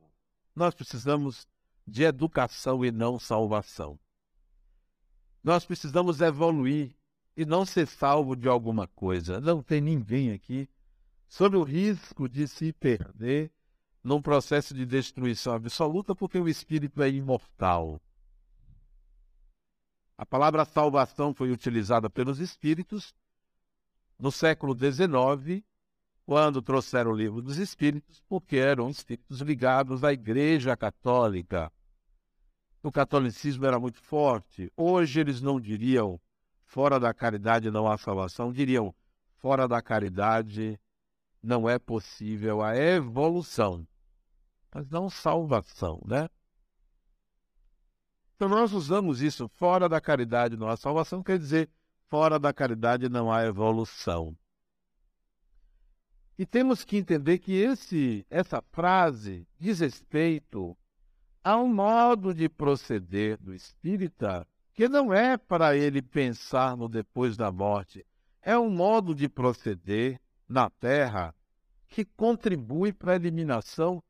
Nós 0.54 0.76
precisamos 0.76 1.48
de 1.88 2.04
educação 2.04 2.84
e 2.84 2.92
não 2.92 3.18
salvação. 3.18 3.98
Nós 5.44 5.66
precisamos 5.66 6.22
evoluir 6.22 6.94
e 7.38 7.46
não 7.46 7.66
ser 7.66 7.88
salvo 7.88 8.36
de 8.36 8.48
alguma 8.48 8.88
coisa. 8.88 9.40
Não 9.40 9.62
tem 9.62 9.80
ninguém 9.80 10.32
aqui 10.32 10.70
sobre 11.36 11.58
o 11.58 11.63
risco 11.63 12.30
de 12.30 12.48
se 12.48 12.71
perder 12.71 13.52
num 14.02 14.21
processo 14.21 14.74
de 14.74 14.86
destruição 14.86 15.54
absoluta, 15.54 16.15
porque 16.15 16.39
o 16.39 16.48
espírito 16.48 17.04
é 17.04 17.10
imortal. 17.10 18.02
A 20.17 20.26
palavra 20.26 20.63
salvação 20.63 21.34
foi 21.34 21.52
utilizada 21.52 22.10
pelos 22.10 22.39
espíritos 22.39 23.13
no 24.17 24.32
século 24.32 24.74
XIX, 24.74 25.62
quando 26.26 26.62
trouxeram 26.62 27.12
o 27.12 27.17
livro 27.17 27.41
dos 27.41 27.58
espíritos, 27.58 28.24
porque 28.30 28.56
eram 28.56 28.89
espíritos 28.89 29.41
ligados 29.41 30.06
à 30.06 30.13
Igreja 30.13 30.78
Católica. 30.78 31.69
O 32.82 32.89
catolicismo 32.89 33.65
era 33.65 33.78
muito 33.78 34.00
forte. 34.00 34.71
Hoje 34.78 35.19
eles 35.19 35.41
não 35.41 35.60
diriam 35.60 36.17
fora 36.63 36.98
da 36.98 37.13
caridade 37.13 37.69
não 37.69 37.91
há 37.91 37.98
salvação, 37.98 38.54
diriam 38.54 38.95
fora 39.36 39.67
da 39.67 39.82
caridade 39.82 40.80
não 41.45 41.69
é 41.69 41.77
possível 41.77 42.62
a 42.62 42.75
evolução, 42.75 43.88
mas 44.73 44.89
não 44.89 45.10
salvação, 45.10 46.01
né? 46.05 46.27
Então 48.36 48.49
nós 48.49 48.73
usamos 48.73 49.21
isso, 49.21 49.47
fora 49.47 49.88
da 49.88 50.01
caridade 50.01 50.58
não 50.58 50.67
há 50.67 50.75
salvação, 50.75 51.23
quer 51.23 51.38
dizer, 51.38 51.69
fora 52.10 52.39
da 52.39 52.51
caridade 52.51 53.08
não 53.08 53.31
há 53.31 53.45
evolução. 53.45 54.36
E 56.38 56.45
temos 56.45 56.84
que 56.84 56.97
entender 56.97 57.38
que 57.38 57.53
esse, 57.53 58.25
essa 58.29 58.62
frase 58.71 59.47
diz 59.58 59.79
respeito 59.79 60.75
a 61.43 61.55
um 61.58 61.71
modo 61.71 62.34
de 62.34 62.49
proceder 62.49 63.38
do 63.38 63.53
espírita 63.53 64.45
que 64.73 64.89
não 64.89 65.13
é 65.13 65.38
para 65.38 65.77
ele 65.77 66.01
pensar 66.01 66.75
no 66.75 66.89
depois 66.89 67.38
da 67.38 67.49
morte, 67.49 68.05
é 68.41 68.58
um 68.58 68.69
modo 68.69 69.15
de 69.15 69.29
proceder 69.29 70.19
na 70.47 70.69
Terra 70.69 71.34
que 71.88 72.03
contribui 72.03 72.91
para 72.91 73.13
a 73.13 73.15
eliminação 73.15 74.03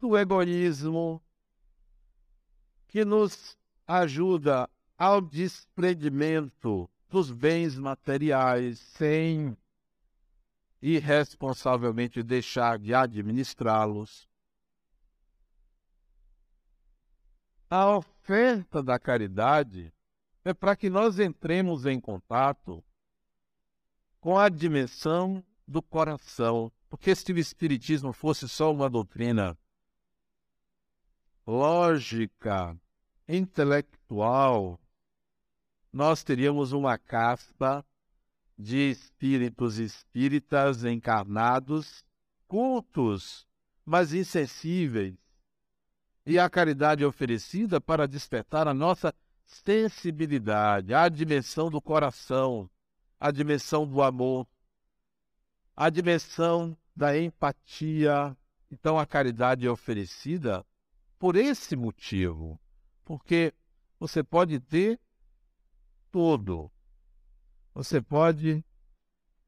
do 0.00 0.16
egoísmo, 0.16 1.22
que 2.88 3.04
nos 3.04 3.56
ajuda 3.86 4.68
ao 4.96 5.20
desprendimento 5.20 6.90
dos 7.08 7.30
bens 7.30 7.78
materiais 7.78 8.78
sem 8.78 9.56
irresponsavelmente 10.80 12.22
deixar 12.22 12.78
de 12.78 12.94
administrá-los. 12.94 14.28
A 17.70 17.96
oferta 17.96 18.82
da 18.82 18.98
caridade 18.98 19.92
é 20.44 20.54
para 20.54 20.74
que 20.74 20.88
nós 20.88 21.18
entremos 21.18 21.84
em 21.84 22.00
contato 22.00 22.82
com 24.20 24.38
a 24.38 24.48
dimensão 24.48 25.44
do 25.68 25.82
coração. 25.82 26.72
Porque 26.88 27.14
se 27.14 27.30
o 27.30 27.38
Espiritismo 27.38 28.12
fosse 28.12 28.48
só 28.48 28.72
uma 28.72 28.88
doutrina 28.88 29.56
lógica, 31.46 32.76
intelectual, 33.28 34.80
nós 35.92 36.24
teríamos 36.24 36.72
uma 36.72 36.96
casta 36.98 37.84
de 38.58 38.90
espíritos 38.90 39.78
espíritas 39.78 40.84
encarnados, 40.84 42.04
cultos, 42.46 43.46
mas 43.84 44.12
insensíveis. 44.12 45.14
E 46.26 46.38
a 46.38 46.50
caridade 46.50 47.04
é 47.04 47.06
oferecida 47.06 47.80
para 47.80 48.08
despertar 48.08 48.66
a 48.66 48.74
nossa 48.74 49.14
sensibilidade, 49.44 50.92
a 50.92 51.08
dimensão 51.08 51.70
do 51.70 51.80
coração, 51.80 52.68
a 53.18 53.30
dimensão 53.30 53.86
do 53.86 54.02
amor, 54.02 54.46
a 55.80 55.90
dimensão 55.90 56.76
da 56.94 57.16
empatia. 57.16 58.36
Então 58.68 58.98
a 58.98 59.06
caridade 59.06 59.64
é 59.64 59.70
oferecida 59.70 60.66
por 61.20 61.36
esse 61.36 61.76
motivo, 61.76 62.58
porque 63.04 63.54
você 63.98 64.24
pode 64.24 64.58
ter 64.58 64.98
tudo, 66.10 66.68
você 67.72 68.02
pode 68.02 68.64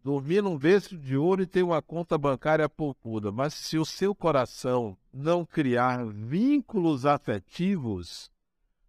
dormir 0.05 0.41
num 0.41 0.57
berço 0.57 0.97
de 0.97 1.17
ouro 1.17 1.43
e 1.43 1.47
ter 1.47 1.65
uma 1.65 1.83
conta 1.83 2.17
bancária 2.17 2.69
poupuda, 2.69 3.33
mas 3.33 3.53
se 3.53 3.77
o 3.77 3.85
seu 3.85 4.15
coração 4.15 4.97
não 5.13 5.45
criar 5.45 6.07
vínculos 6.07 7.05
afetivos, 7.05 8.31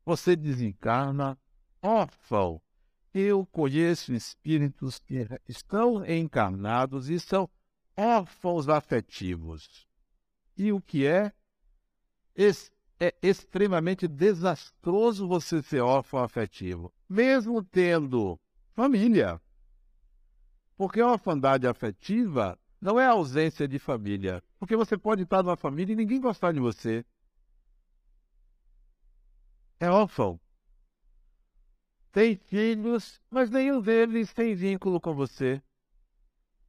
você 0.06 0.36
desencarna 0.36 1.36
órfão. 1.82 2.62
Eu 3.14 3.46
conheço 3.46 4.14
espíritos 4.14 5.00
que 5.00 5.28
estão 5.48 6.06
encarnados 6.06 7.10
e 7.10 7.20
são 7.20 7.50
órfãos 7.96 8.70
afetivos. 8.70 9.86
E 10.58 10.72
o 10.72 10.82
que 10.82 11.06
é? 11.06 11.32
É 13.00 13.16
extremamente 13.22 14.08
desastroso 14.08 15.28
você 15.28 15.62
ser 15.62 15.82
órfão 15.82 16.24
afetivo, 16.24 16.94
mesmo 17.10 17.64
tendo 17.64 18.40
família. 18.74 19.42
Porque 20.78 21.00
a 21.00 21.12
orfandade 21.12 21.68
afetiva 21.68 22.58
não 22.80 23.00
é 23.00 23.06
a 23.06 23.12
ausência 23.12 23.68
de 23.68 23.78
família. 23.78 24.42
Porque 24.58 24.76
você 24.76 24.98
pode 24.98 25.22
estar 25.22 25.44
numa 25.44 25.56
família 25.56 25.94
e 25.94 25.96
ninguém 25.96 26.20
gostar 26.20 26.52
de 26.52 26.60
você. 26.60 27.06
É 29.80 29.88
órfão. 29.90 30.40
Tem 32.12 32.36
filhos, 32.36 33.22
mas 33.30 33.50
nenhum 33.50 33.82
deles 33.82 34.34
tem 34.34 34.54
vínculo 34.54 35.00
com 35.00 35.14
você. 35.14 35.62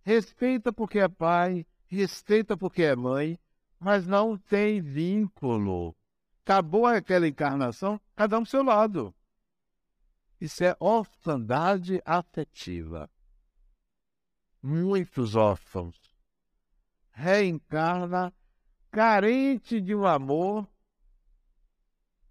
Respeita 0.03 0.73
porque 0.73 0.99
é 0.99 1.09
pai, 1.09 1.67
respeita 1.87 2.57
porque 2.57 2.83
é 2.83 2.95
mãe, 2.95 3.39
mas 3.79 4.07
não 4.07 4.37
tem 4.37 4.81
vínculo. 4.81 5.97
Acabou 6.45 6.87
aquela 6.87 7.27
encarnação, 7.27 8.01
cada 8.15 8.39
um 8.39 8.43
do 8.43 8.49
seu 8.49 8.63
lado. 8.63 9.15
Isso 10.41 10.63
é 10.65 10.77
orfandade 10.81 12.01
afetiva. 12.05 13.09
Muitos 14.63 15.35
órfãos 15.35 16.13
reencarna 17.13 18.35
carente 18.91 19.81
de 19.81 19.95
um 19.95 20.05
amor, 20.05 20.69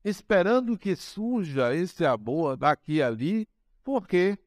esperando 0.03 0.77
que 0.77 0.95
surja 0.95 1.75
esse 1.75 2.05
amor 2.05 2.57
daqui 2.57 2.95
e 2.95 3.03
ali. 3.03 3.47
Por 3.83 4.07
quê? 4.07 4.37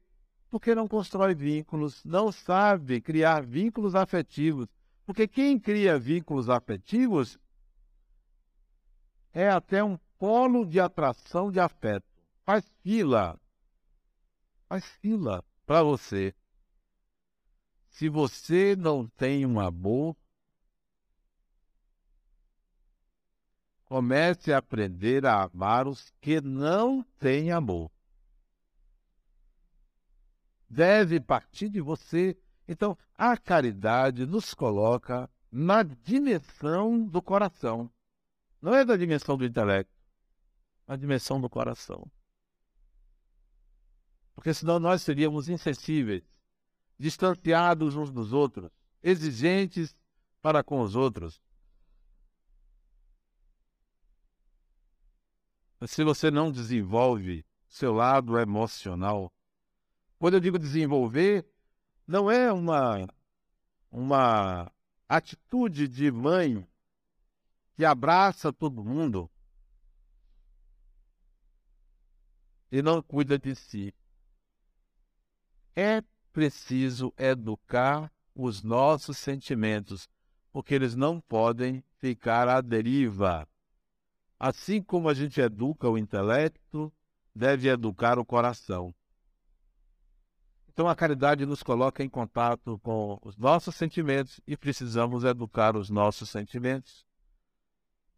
Porque 0.51 0.75
não 0.75 0.87
constrói 0.87 1.35
vínculos, 1.35 2.05
não 2.05 2.31
sabe 2.31 3.01
criar 3.01 3.45
vínculos 3.45 3.95
afetivos. 3.95 4.69
Porque 5.05 5.27
quem 5.27 5.59
cria 5.59 5.99
vínculos 5.99 6.49
afetivos 6.49 7.39
é 9.33 9.49
até 9.49 9.83
um 9.83 9.99
polo 10.19 10.65
de 10.65 10.81
atração 10.81 11.51
de 11.51 11.61
afeto. 11.61 12.07
Faz 12.45 12.65
fila 12.83 13.39
faz 14.75 14.85
fila 15.01 15.45
para 15.65 15.83
você. 15.83 16.35
Se 17.89 18.09
você 18.09 18.75
não 18.75 19.07
tem 19.07 19.47
um 19.47 19.61
amor, 19.61 20.17
comece 23.85 24.53
a 24.53 24.59
aprender 24.59 25.27
a 25.27 25.43
amar 25.43 25.87
os 25.87 26.13
que 26.21 26.41
não 26.41 27.03
têm 27.19 27.53
amor. 27.53 27.91
Deve 30.69 31.21
partir 31.21 31.69
de 31.69 31.81
você. 31.81 32.37
Então, 32.67 32.97
a 33.17 33.37
caridade 33.37 34.27
nos 34.27 34.55
coloca 34.55 35.31
na 35.53 35.83
dimensão 35.83 37.07
do 37.07 37.23
coração. 37.23 37.91
Não 38.61 38.75
é 38.75 38.85
da 38.85 38.97
dimensão 38.97 39.37
do 39.37 39.45
intelecto, 39.45 39.93
na 40.87 40.97
dimensão 40.97 41.41
do 41.41 41.49
coração. 41.49 42.11
Porque 44.35 44.53
senão 44.53 44.81
nós 44.81 45.03
seríamos 45.03 45.49
insensíveis, 45.49 46.25
distanciados 46.99 47.95
uns 47.95 48.11
dos 48.11 48.33
outros, 48.33 48.71
exigentes 49.03 49.95
para 50.43 50.65
com 50.65 50.81
os 50.81 50.97
outros. 50.97 51.41
Se 55.87 56.05
você 56.05 56.31
não 56.31 56.51
desenvolve 56.51 57.45
seu 57.69 57.93
lado 57.93 58.39
emocional, 58.39 59.33
quando 60.19 60.35
eu 60.35 60.41
digo 60.41 60.59
desenvolver, 60.59 61.47
não 62.07 62.31
é 62.31 62.53
uma, 62.53 63.07
uma 63.91 64.73
atitude 65.09 65.89
de 65.89 66.11
mãe 66.11 66.67
que 67.75 67.85
abraça 67.85 68.53
todo 68.53 68.85
mundo 68.85 69.31
e 72.71 72.83
não 72.83 73.03
cuida 73.03 73.39
de 73.39 73.55
si. 73.55 73.95
É 75.75 76.03
preciso 76.33 77.13
educar 77.17 78.13
os 78.35 78.63
nossos 78.63 79.17
sentimentos, 79.19 80.09
porque 80.53 80.75
eles 80.75 80.95
não 80.95 81.21
podem 81.21 81.83
ficar 81.99 82.49
à 82.49 82.61
deriva. 82.61 83.49
Assim 84.47 84.83
como 84.83 85.09
a 85.09 85.15
gente 85.15 85.41
educa 85.41 85.89
o 85.89 85.97
intelecto, 85.97 86.93
deve 87.35 87.67
educar 87.67 88.19
o 88.19 88.27
coração. 88.27 88.95
Então 90.69 90.87
a 90.87 90.95
caridade 90.95 91.47
nos 91.47 91.63
coloca 91.63 92.05
em 92.05 92.11
contato 92.11 92.79
com 92.81 93.19
os 93.23 93.39
nossos 93.39 93.75
sentimentos 93.75 94.43
e 94.47 94.55
precisamos 94.55 95.25
educar 95.25 95.75
os 95.79 95.89
nossos 95.89 96.29
sentimentos 96.29 97.07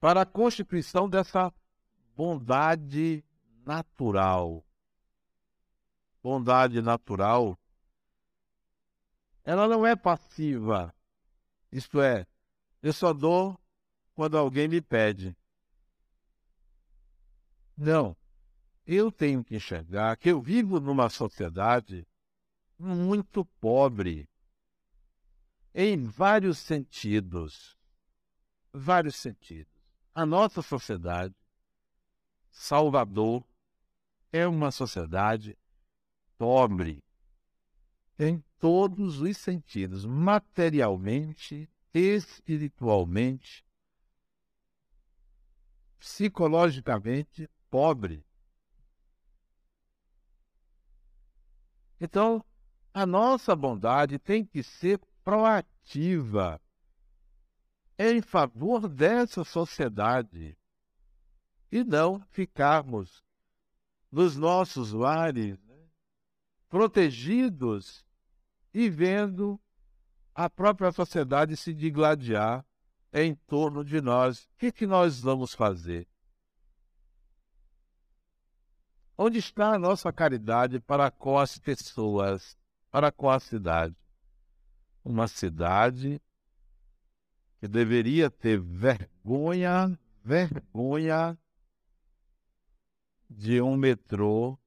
para 0.01 0.22
a 0.22 0.27
constituição 0.27 1.09
dessa 1.09 1.55
bondade 2.16 3.24
natural. 3.64 4.66
Bondade 6.20 6.83
natural, 6.83 7.57
ela 9.45 9.68
não 9.68 9.87
é 9.87 9.95
passiva. 9.95 10.93
Isto 11.70 12.01
é, 12.01 12.27
eu 12.83 12.93
só 12.93 13.12
dou 13.12 13.57
quando 14.12 14.37
alguém 14.37 14.66
me 14.66 14.81
pede. 14.81 15.37
Não. 17.77 18.16
Eu 18.87 19.11
tenho 19.11 19.45
que 19.45 19.57
enxergar 19.57 20.16
que 20.16 20.31
eu 20.31 20.41
vivo 20.41 20.79
numa 20.81 21.11
sociedade 21.11 22.07
muito 22.79 23.45
pobre 23.61 24.29
em 25.74 26.05
vários 26.05 26.59
sentidos. 26.59 27.77
Vários 28.72 29.16
sentidos. 29.16 29.74
A 30.14 30.24
nossa 30.24 30.62
sociedade, 30.62 31.35
Salvador, 32.51 33.45
é 34.33 34.47
uma 34.47 34.70
sociedade 34.70 35.59
pobre 36.39 37.03
em 38.18 38.43
todos 38.59 39.20
os 39.20 39.37
sentidos, 39.37 40.07
materialmente, 40.07 41.68
espiritualmente, 41.93 43.64
psicologicamente 45.99 47.51
pobre. 47.71 48.25
Então, 52.01 52.45
a 52.93 53.07
nossa 53.07 53.55
bondade 53.55 54.19
tem 54.19 54.45
que 54.45 54.62
ser 54.62 55.01
proativa 55.25 56.61
em 57.99 58.21
favor 58.21 58.89
dessa 58.89 59.45
sociedade 59.45 60.57
e 61.71 61.83
não 61.83 62.21
ficarmos 62.31 63.25
nos 64.11 64.37
nossos 64.37 64.93
lares 64.93 65.59
né, 65.64 65.89
protegidos 66.69 68.05
e 68.73 68.89
vendo 68.89 69.61
a 70.35 70.51
própria 70.51 70.93
sociedade 70.93 71.57
se 71.57 71.73
digladiar 71.73 72.64
em 73.12 73.35
torno 73.35 73.83
de 73.83 74.01
nós. 74.01 74.45
O 74.45 74.49
que, 74.59 74.71
que 74.71 74.87
nós 74.87 75.21
vamos 75.21 75.55
fazer? 75.55 76.07
Onde 79.19 79.39
está 79.39 79.75
a 79.75 79.79
nossa 79.79 80.12
caridade 80.12 80.79
para 80.81 81.11
com 81.11 81.39
as 81.39 81.59
pessoas? 81.59 82.57
para 82.97 83.12
qual 83.12 83.35
a 83.35 83.41
cidade? 83.41 83.95
Uma 85.05 85.29
cidade 85.29 86.19
que 87.61 87.69
deveria 87.69 88.31
ter 88.31 88.59
vergonha, 88.59 89.99
vergonha 90.25 91.39
de 93.29 93.61
um 93.61 93.77
metrô 93.77 94.59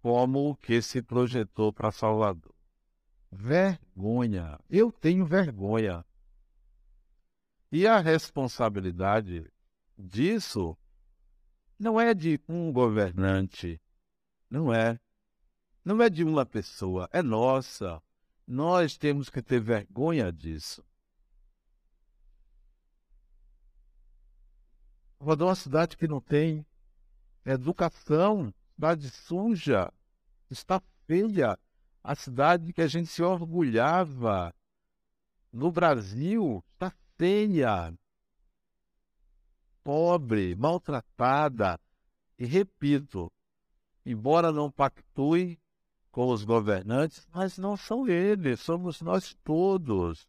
como 0.00 0.50
o 0.50 0.56
que 0.56 0.80
se 0.80 1.02
projetou 1.02 1.72
para 1.72 1.90
Salvador. 1.90 2.54
Vergonha. 3.28 4.56
Eu 4.70 4.92
tenho 4.92 5.26
vergonha. 5.26 6.04
E 7.72 7.88
a 7.88 7.98
responsabilidade 7.98 9.52
disso 9.98 10.78
não 11.78 12.00
é 12.00 12.12
de 12.12 12.40
um 12.48 12.72
governante, 12.72 13.80
não 14.50 14.72
é 14.72 14.98
não 15.84 16.02
é 16.02 16.10
de 16.10 16.22
uma 16.22 16.44
pessoa, 16.44 17.08
é 17.12 17.22
nossa. 17.22 18.02
Nós 18.46 18.98
temos 18.98 19.30
que 19.30 19.40
ter 19.40 19.58
vergonha 19.58 20.30
disso. 20.30 20.84
Rodou 25.18 25.48
uma 25.48 25.54
cidade 25.54 25.96
que 25.96 26.06
não 26.06 26.20
tem 26.20 26.66
educação, 27.44 28.52
cidade 28.74 29.08
suja, 29.08 29.90
está 30.50 30.80
feia. 31.06 31.58
A 32.04 32.14
cidade 32.14 32.72
que 32.72 32.82
a 32.82 32.86
gente 32.86 33.08
se 33.08 33.22
orgulhava 33.22 34.54
no 35.52 35.72
Brasil 35.72 36.62
está 36.74 36.92
feia, 37.16 37.92
pobre, 39.88 40.54
maltratada. 40.54 41.80
E 42.38 42.44
repito, 42.44 43.32
embora 44.04 44.52
não 44.52 44.70
pactue 44.70 45.58
com 46.10 46.28
os 46.28 46.44
governantes, 46.44 47.26
mas 47.32 47.56
não 47.56 47.74
são 47.74 48.06
eles, 48.06 48.60
somos 48.60 49.00
nós 49.00 49.34
todos. 49.42 50.28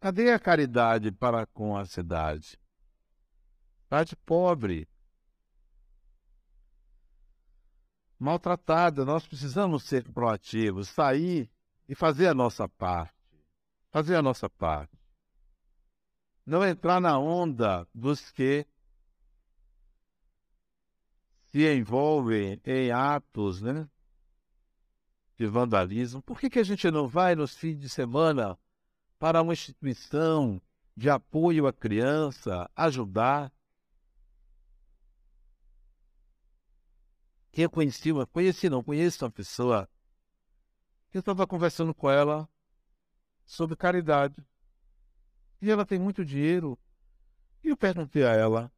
Cadê 0.00 0.32
a 0.32 0.40
caridade 0.40 1.12
para 1.12 1.46
com 1.46 1.76
a 1.76 1.86
cidade? 1.86 2.58
Cidade 3.84 4.16
pobre, 4.26 4.88
maltratada. 8.18 9.04
Nós 9.04 9.24
precisamos 9.24 9.84
ser 9.84 10.02
proativos, 10.10 10.88
sair 10.88 11.48
e 11.88 11.94
fazer 11.94 12.26
a 12.26 12.34
nossa 12.34 12.68
parte. 12.68 13.14
Fazer 13.92 14.16
a 14.16 14.22
nossa 14.22 14.50
parte. 14.50 14.95
Não 16.46 16.64
entrar 16.64 17.00
na 17.00 17.18
onda 17.18 17.88
dos 17.92 18.30
que 18.30 18.64
se 21.46 21.74
envolvem 21.74 22.60
em 22.64 22.92
atos 22.92 23.60
né, 23.60 23.88
de 25.36 25.46
vandalismo, 25.46 26.22
por 26.22 26.38
que, 26.38 26.48
que 26.48 26.60
a 26.60 26.64
gente 26.64 26.88
não 26.90 27.08
vai 27.08 27.34
nos 27.34 27.56
fins 27.56 27.76
de 27.76 27.88
semana 27.88 28.56
para 29.18 29.42
uma 29.42 29.54
instituição 29.54 30.62
de 30.96 31.10
apoio 31.10 31.66
à 31.66 31.72
criança, 31.72 32.70
ajudar? 32.76 33.52
Eu 37.52 37.70
conheci, 37.70 38.12
uma, 38.12 38.26
conheci 38.26 38.68
não, 38.68 38.84
conheço 38.84 39.24
uma 39.24 39.30
pessoa 39.30 39.88
que 41.10 41.16
eu 41.16 41.20
estava 41.20 41.46
conversando 41.46 41.94
com 41.94 42.08
ela 42.08 42.48
sobre 43.46 43.74
caridade. 43.74 44.36
E 45.60 45.70
ela 45.70 45.86
tem 45.86 45.98
muito 45.98 46.24
dinheiro. 46.24 46.78
E 47.62 47.68
eu 47.68 47.76
perguntei 47.76 48.24
a 48.24 48.32
ela, 48.32 48.72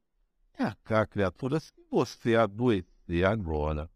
é 0.58 0.72
cá, 0.84 1.06
criatura, 1.06 1.60
se 1.60 1.72
você 1.90 2.36
adoecer 2.36 3.24
agora 3.24 3.90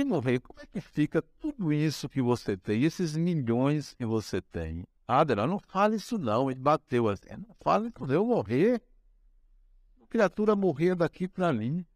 e 0.00 0.04
morrer, 0.04 0.40
como 0.40 0.60
é 0.60 0.66
que 0.66 0.80
fica 0.80 1.22
tudo 1.40 1.72
isso 1.72 2.08
que 2.08 2.20
você 2.20 2.56
tem, 2.56 2.82
esses 2.82 3.16
milhões 3.16 3.94
que 3.94 4.04
você 4.04 4.40
tem? 4.40 4.84
Adela, 5.06 5.46
não 5.46 5.58
fale 5.58 5.96
isso 5.96 6.18
não, 6.18 6.50
ele 6.50 6.60
bateu 6.60 7.08
assim. 7.08 7.28
Não 7.30 7.54
fale 7.60 7.90
quando 7.90 8.12
eu 8.12 8.24
morrer. 8.26 8.82
Criatura 10.08 10.56
morrer 10.56 10.94
daqui 10.94 11.28
para 11.28 11.48
ali. 11.48 11.86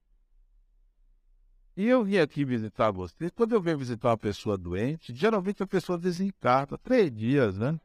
E 1.80 1.88
eu 1.88 2.04
vim 2.04 2.18
aqui 2.18 2.44
visitar 2.44 2.90
você. 2.90 3.30
Quando 3.30 3.54
eu 3.54 3.62
venho 3.62 3.78
visitar 3.78 4.10
uma 4.10 4.18
pessoa 4.18 4.58
doente, 4.58 5.14
geralmente 5.14 5.62
a 5.62 5.66
pessoa 5.66 5.96
desencarna. 5.96 6.76
Três 6.76 7.10
dias, 7.10 7.56
né? 7.56 7.80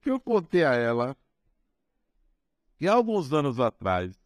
que 0.00 0.10
eu 0.10 0.18
contei 0.18 0.64
a 0.64 0.72
ela 0.72 1.14
que 2.78 2.88
alguns 2.88 3.30
anos 3.30 3.60
atrás, 3.60 4.18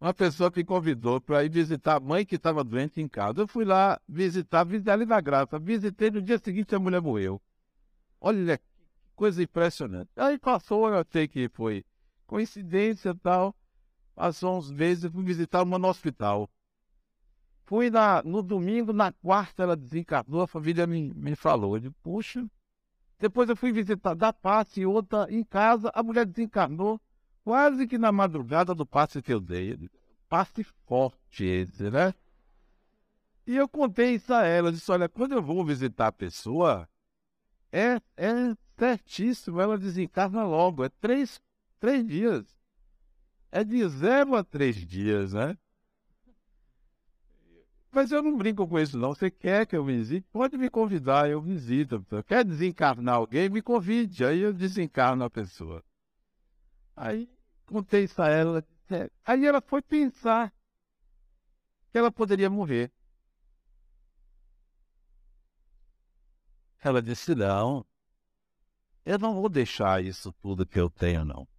uma 0.00 0.12
pessoa 0.12 0.52
me 0.52 0.64
convidou 0.64 1.20
para 1.20 1.44
ir 1.44 1.50
visitar 1.50 1.98
a 1.98 2.00
mãe 2.00 2.26
que 2.26 2.34
estava 2.34 2.64
doente 2.64 3.00
em 3.00 3.06
casa. 3.06 3.42
Eu 3.42 3.46
fui 3.46 3.64
lá 3.64 4.00
visitar, 4.08 4.64
visitei 4.64 4.92
ali 4.92 5.06
na 5.06 5.20
graça. 5.20 5.56
Visitei 5.56 6.10
no 6.10 6.20
dia 6.20 6.38
seguinte 6.38 6.74
a 6.74 6.80
mulher 6.80 7.00
morreu. 7.00 7.40
Olha 8.20 8.58
que 8.58 8.64
coisa 9.14 9.40
impressionante. 9.40 10.10
Aí 10.16 10.36
passou, 10.36 10.88
eu 10.88 11.06
sei 11.12 11.28
que 11.28 11.48
foi 11.48 11.84
coincidência 12.26 13.10
e 13.10 13.18
tal. 13.18 13.54
Passou 14.14 14.56
uns 14.58 14.70
meses, 14.70 15.10
fui 15.10 15.24
visitar 15.24 15.62
uma 15.62 15.78
no 15.78 15.88
hospital. 15.88 16.48
Fui 17.64 17.90
na, 17.90 18.22
no 18.22 18.42
domingo, 18.42 18.92
na 18.92 19.10
quarta 19.10 19.62
ela 19.62 19.76
desencarnou, 19.76 20.42
a 20.42 20.46
família 20.46 20.86
me, 20.86 21.12
me 21.14 21.34
falou. 21.34 21.78
Eu 21.78 21.92
puxa, 22.02 22.46
depois 23.18 23.48
eu 23.48 23.56
fui 23.56 23.72
visitar 23.72 24.14
da 24.14 24.32
passe 24.32 24.84
outra 24.84 25.26
em 25.30 25.42
casa, 25.42 25.90
a 25.94 26.02
mulher 26.02 26.26
desencarnou 26.26 27.00
quase 27.42 27.86
que 27.86 27.98
na 27.98 28.12
madrugada 28.12 28.74
do 28.74 28.86
passe 28.86 29.22
que 29.22 29.32
eu 29.32 29.40
dei. 29.40 29.78
Passe 30.28 30.64
forte 30.86 31.44
esse, 31.44 31.90
né? 31.90 32.14
E 33.46 33.56
eu 33.56 33.68
contei 33.68 34.14
isso 34.14 34.32
a 34.32 34.44
ela. 34.44 34.68
Eu 34.68 34.72
disse: 34.72 34.90
olha, 34.90 35.08
quando 35.08 35.32
eu 35.32 35.42
vou 35.42 35.64
visitar 35.64 36.08
a 36.08 36.12
pessoa, 36.12 36.88
é, 37.70 38.00
é 38.16 38.56
certíssimo, 38.78 39.60
ela 39.60 39.78
desencarna 39.78 40.44
logo. 40.44 40.84
É 40.84 40.88
três, 40.88 41.40
três 41.78 42.06
dias. 42.06 42.44
É 43.54 43.62
de 43.62 43.88
zero 43.88 44.34
a 44.34 44.42
três 44.42 44.74
dias, 44.74 45.32
né? 45.32 45.56
Mas 47.92 48.10
eu 48.10 48.20
não 48.20 48.36
brinco 48.36 48.66
com 48.66 48.80
isso, 48.80 48.98
não. 48.98 49.14
Você 49.14 49.30
quer 49.30 49.64
que 49.64 49.76
eu 49.76 49.84
visite? 49.84 50.26
Pode 50.32 50.58
me 50.58 50.68
convidar, 50.68 51.30
eu 51.30 51.40
visito. 51.40 52.04
Quer 52.26 52.44
desencarnar 52.44 53.14
alguém? 53.14 53.48
Me 53.48 53.62
convide. 53.62 54.24
Aí 54.24 54.40
eu 54.40 54.52
desencarno 54.52 55.22
a 55.22 55.30
pessoa. 55.30 55.84
Aí 56.96 57.30
contei 57.64 58.02
isso 58.02 58.20
a 58.20 58.28
ela. 58.28 58.66
Aí 59.24 59.46
ela 59.46 59.60
foi 59.60 59.80
pensar 59.80 60.52
que 61.92 61.98
ela 61.98 62.10
poderia 62.10 62.50
morrer. 62.50 62.90
Ela 66.82 67.00
disse: 67.00 67.36
Não, 67.36 67.86
eu 69.06 69.16
não 69.16 69.32
vou 69.32 69.48
deixar 69.48 70.02
isso 70.02 70.32
tudo 70.42 70.66
que 70.66 70.80
eu 70.80 70.90
tenho, 70.90 71.24
não. 71.24 71.53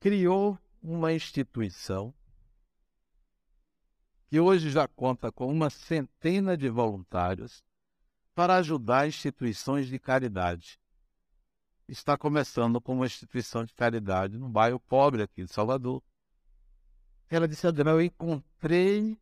Criou 0.00 0.58
uma 0.82 1.12
instituição 1.12 2.14
que 4.28 4.40
hoje 4.40 4.70
já 4.70 4.88
conta 4.88 5.30
com 5.30 5.46
uma 5.52 5.68
centena 5.68 6.56
de 6.56 6.70
voluntários 6.70 7.62
para 8.34 8.56
ajudar 8.56 9.06
instituições 9.06 9.88
de 9.88 9.98
caridade. 9.98 10.80
Está 11.86 12.16
começando 12.16 12.80
com 12.80 12.94
uma 12.94 13.04
instituição 13.04 13.62
de 13.62 13.74
caridade 13.74 14.38
no 14.38 14.48
bairro 14.48 14.80
pobre 14.80 15.22
aqui 15.22 15.44
de 15.44 15.52
Salvador. 15.52 16.02
Ela 17.28 17.46
disse, 17.46 17.66
André, 17.66 17.90
eu 17.90 18.00
encontrei 18.00 19.20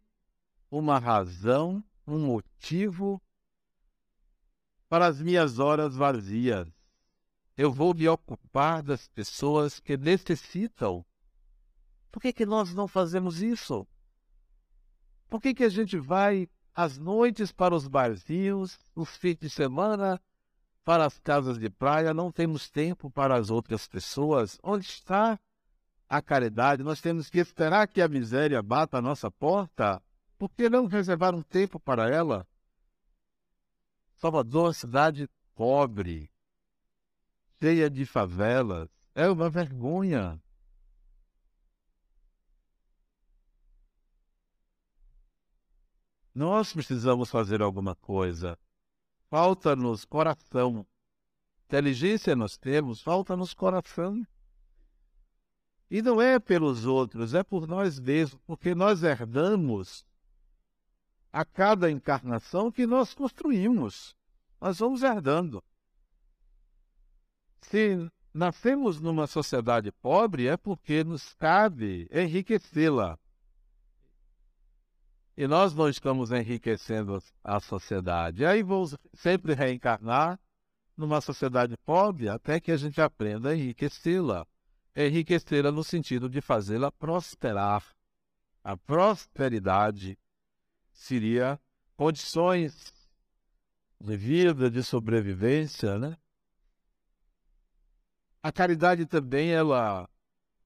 uma 0.71 1.01
razão, 1.01 1.83
um 2.07 2.21
motivo 2.21 3.21
para 4.89 5.09
as 5.09 5.21
minhas 5.21 5.59
horas 5.59 5.97
vazias. 5.97 6.78
Eu 7.59 7.73
vou 7.73 7.93
me 7.93 8.09
ocupar 8.09 8.85
das 8.85 9.09
pessoas 9.09 9.81
que 9.81 9.97
necessitam. 9.97 11.05
Por 12.09 12.23
que, 12.23 12.33
que 12.33 12.47
nós 12.47 12.73
não 12.73 12.87
fazemos 12.87 13.43
isso? 13.43 13.85
Por 15.29 15.43
que, 15.43 15.53
que 15.53 15.65
a 15.65 15.69
gente 15.69 15.99
vai 15.99 16.49
às 16.73 16.99
noites 16.99 17.51
para 17.51 17.75
os 17.75 17.89
barzinhos, 17.89 18.79
os 18.95 19.17
fins 19.17 19.39
de 19.39 19.51
semana 19.51 20.23
para 20.85 21.05
as 21.05 21.19
casas 21.19 21.59
de 21.59 21.69
praia, 21.69 22.15
não 22.15 22.31
temos 22.31 22.71
tempo 22.71 23.11
para 23.11 23.35
as 23.35 23.51
outras 23.51 23.89
pessoas? 23.89 24.57
Onde 24.63 24.87
está 24.87 25.37
a 26.09 26.23
caridade? 26.23 26.85
Nós 26.85 27.01
temos 27.01 27.29
que 27.29 27.41
esperar 27.41 27.89
que 27.89 28.01
a 28.01 28.07
miséria 28.07 28.63
bata 28.63 28.99
a 28.99 29.03
nossa 29.03 29.33
porta? 29.33 30.01
Por 30.39 30.49
que 30.51 30.71
não 30.71 30.87
reservar 30.87 31.35
um 31.35 31.43
tempo 31.43 31.81
para 31.81 32.09
ela? 32.09 32.47
Salvador 34.15 34.67
é 34.67 34.69
uma 34.69 34.75
cidade 34.75 35.29
pobre, 35.57 36.31
cheia 37.61 37.91
de 37.91 38.07
favelas. 38.07 38.89
É 39.15 39.29
uma 39.29 39.51
vergonha. 39.51 40.41
Nós 46.35 46.73
precisamos 46.73 47.31
fazer 47.31 47.61
alguma 47.61 47.97
coisa. 47.97 48.57
Falta-nos 49.29 50.05
coração. 50.05 50.87
Inteligência 51.65 52.37
nós 52.37 52.57
temos, 52.57 53.03
falta-nos 53.03 53.53
coração. 53.53 54.25
E 55.91 56.01
não 56.01 56.21
é 56.21 56.39
pelos 56.39 56.85
outros, 56.85 57.35
é 57.35 57.43
por 57.43 57.67
nós 57.67 57.99
mesmos, 57.99 58.41
porque 58.47 58.75
nós 58.75 59.03
herdamos 59.03 60.07
a 61.33 61.45
cada 61.45 61.91
encarnação 61.91 62.71
que 62.71 62.87
nós 62.87 63.15
construímos. 63.15 64.15
Nós 64.61 64.79
vamos 64.79 65.03
herdando. 65.03 65.63
Se 67.61 68.11
nascemos 68.33 69.01
numa 69.01 69.27
sociedade 69.27 69.91
pobre, 69.91 70.47
é 70.47 70.57
porque 70.57 71.03
nos 71.05 71.35
cabe 71.35 72.09
enriquecê-la. 72.13 73.19
E 75.37 75.47
nós 75.47 75.73
não 75.75 75.89
estamos 75.89 76.33
enriquecendo 76.33 77.23
a 77.45 77.61
sociedade. 77.61 78.45
Aí 78.45 78.63
vamos 78.63 78.97
sempre 79.15 79.55
reencarnar 79.55 80.39
numa 80.97 81.21
sociedade 81.21 81.77
pobre 81.85 82.29
até 82.29 82.59
que 82.59 82.73
a 82.73 82.77
gente 82.77 83.01
aprenda 83.01 83.51
a 83.51 83.55
enriquecê-la. 83.55 84.45
Enriquecê-la 84.97 85.71
no 85.71 85.85
sentido 85.85 86.29
de 86.29 86.41
fazê-la 86.41 86.91
prosperar. 86.91 87.85
A 88.65 88.77
prosperidade 88.77 90.19
seria 90.91 91.59
condições 91.97 92.93
de 94.01 94.17
vida, 94.17 94.69
de 94.69 94.83
sobrevivência, 94.83 95.99
né? 95.99 96.17
A 98.43 98.53
caridade 98.53 99.07
também 99.07 99.51
ela 99.51 100.09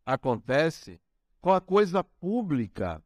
acontece 0.04 1.00
com 1.40 1.52
a 1.52 1.60
coisa 1.60 2.04
pública 2.04 3.02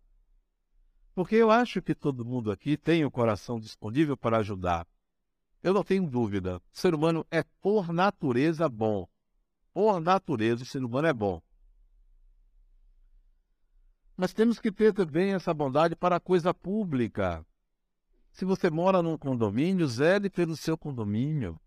porque 1.16 1.34
eu 1.34 1.50
acho 1.50 1.80
que 1.80 1.94
todo 1.94 2.26
mundo 2.26 2.52
aqui 2.52 2.76
tem 2.76 3.02
o 3.02 3.10
coração 3.10 3.58
disponível 3.58 4.18
para 4.18 4.36
ajudar. 4.36 4.86
Eu 5.62 5.72
não 5.72 5.82
tenho 5.82 6.06
dúvida. 6.06 6.58
O 6.58 6.62
ser 6.70 6.94
humano 6.94 7.26
é 7.30 7.42
por 7.62 7.90
natureza 7.90 8.68
bom. 8.68 9.08
Por 9.72 9.98
natureza, 9.98 10.62
o 10.62 10.66
ser 10.66 10.84
humano 10.84 11.08
é 11.08 11.14
bom. 11.14 11.40
Mas 14.14 14.34
temos 14.34 14.58
que 14.58 14.70
ter 14.70 14.92
também 14.92 15.32
essa 15.32 15.54
bondade 15.54 15.96
para 15.96 16.16
a 16.16 16.20
coisa 16.20 16.52
pública. 16.52 17.42
Se 18.30 18.44
você 18.44 18.68
mora 18.68 19.00
num 19.02 19.16
condomínio, 19.16 19.88
zele 19.88 20.28
pelo 20.28 20.54
seu 20.54 20.76
condomínio. 20.76 21.58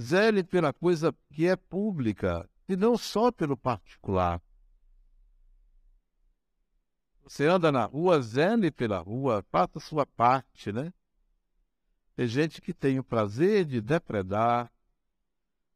Zele 0.00 0.42
pela 0.42 0.72
coisa 0.72 1.14
que 1.30 1.46
é 1.46 1.56
pública 1.56 2.48
e 2.68 2.76
não 2.76 2.96
só 2.96 3.30
pelo 3.30 3.56
particular. 3.56 4.40
Você 7.24 7.46
anda 7.46 7.70
na 7.70 7.84
rua, 7.84 8.20
zele 8.20 8.70
pela 8.70 8.98
rua, 8.98 9.44
faça 9.50 9.78
a 9.78 9.80
sua 9.80 10.04
parte, 10.04 10.72
né? 10.72 10.92
Tem 12.14 12.26
gente 12.26 12.60
que 12.60 12.74
tem 12.74 12.98
o 12.98 13.04
prazer 13.04 13.64
de 13.64 13.80
depredar. 13.80 14.70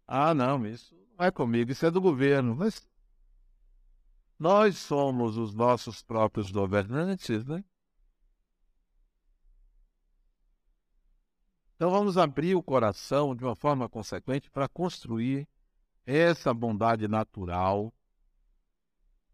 Ah, 0.06 0.34
não, 0.34 0.66
isso 0.66 0.94
não 1.16 1.24
é 1.24 1.30
comigo, 1.30 1.70
isso 1.70 1.86
é 1.86 1.90
do 1.90 2.00
governo. 2.00 2.54
Mas 2.54 2.86
nós 4.38 4.76
somos 4.76 5.36
os 5.36 5.54
nossos 5.54 6.02
próprios 6.02 6.50
governantes, 6.50 7.44
né? 7.44 7.64
Então 11.76 11.90
vamos 11.90 12.16
abrir 12.16 12.54
o 12.54 12.62
coração 12.62 13.36
de 13.36 13.44
uma 13.44 13.54
forma 13.54 13.86
consequente 13.86 14.50
para 14.50 14.66
construir 14.66 15.46
essa 16.06 16.54
bondade 16.54 17.06
natural 17.06 17.92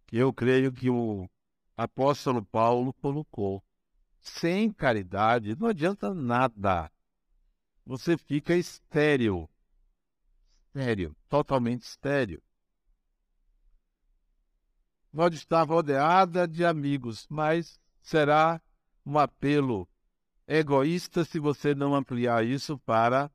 que 0.08 0.16
eu 0.16 0.32
creio 0.32 0.72
que 0.72 0.90
o 0.90 1.30
apóstolo 1.76 2.44
Paulo 2.44 2.92
colocou. 2.94 3.62
Sem 4.20 4.72
caridade 4.72 5.54
não 5.54 5.68
adianta 5.68 6.12
nada. 6.12 6.90
Você 7.86 8.18
fica 8.18 8.56
estéril. 8.56 9.48
Estéril, 10.66 11.14
totalmente 11.28 11.82
estéril. 11.82 12.42
Pode 15.12 15.36
estar 15.36 15.62
rodeada 15.62 16.48
de 16.48 16.64
amigos, 16.64 17.24
mas 17.28 17.80
será 18.00 18.60
um 19.06 19.16
apelo 19.16 19.88
egoísta 20.46 21.24
se 21.24 21.38
você 21.38 21.74
não 21.74 21.94
ampliar 21.94 22.44
isso 22.44 22.78
para 22.78 23.30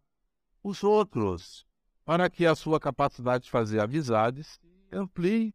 os 0.63 0.83
outros, 0.83 1.65
para 2.05 2.29
que 2.29 2.45
a 2.45 2.55
sua 2.55 2.79
capacidade 2.79 3.45
de 3.45 3.51
fazer 3.51 3.79
amizades 3.79 4.59
amplie 4.91 5.53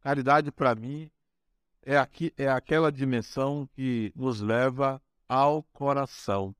Caridade, 0.00 0.52
para 0.52 0.74
mim, 0.74 1.10
é, 1.82 1.98
aqui, 1.98 2.32
é 2.36 2.48
aquela 2.48 2.90
dimensão 2.90 3.68
que 3.74 4.12
nos 4.14 4.40
leva 4.40 5.02
ao 5.28 5.62
coração. 5.64 6.54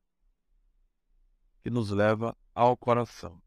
Que 1.62 1.70
nos 1.70 1.90
leva 1.90 2.36
ao 2.54 2.76
coração. 2.76 3.40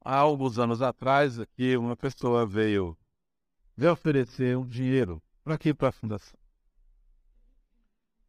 Há 0.00 0.16
alguns 0.16 0.58
anos 0.58 0.82
atrás, 0.82 1.38
aqui 1.38 1.76
uma 1.76 1.96
pessoa 1.96 2.44
veio 2.44 2.94
me 3.76 3.88
oferecer 3.88 4.58
um 4.58 4.66
dinheiro 4.66 5.22
para 5.42 5.54
aqui 5.54 5.72
para 5.72 5.88
a 5.88 5.92
fundação. 5.92 6.38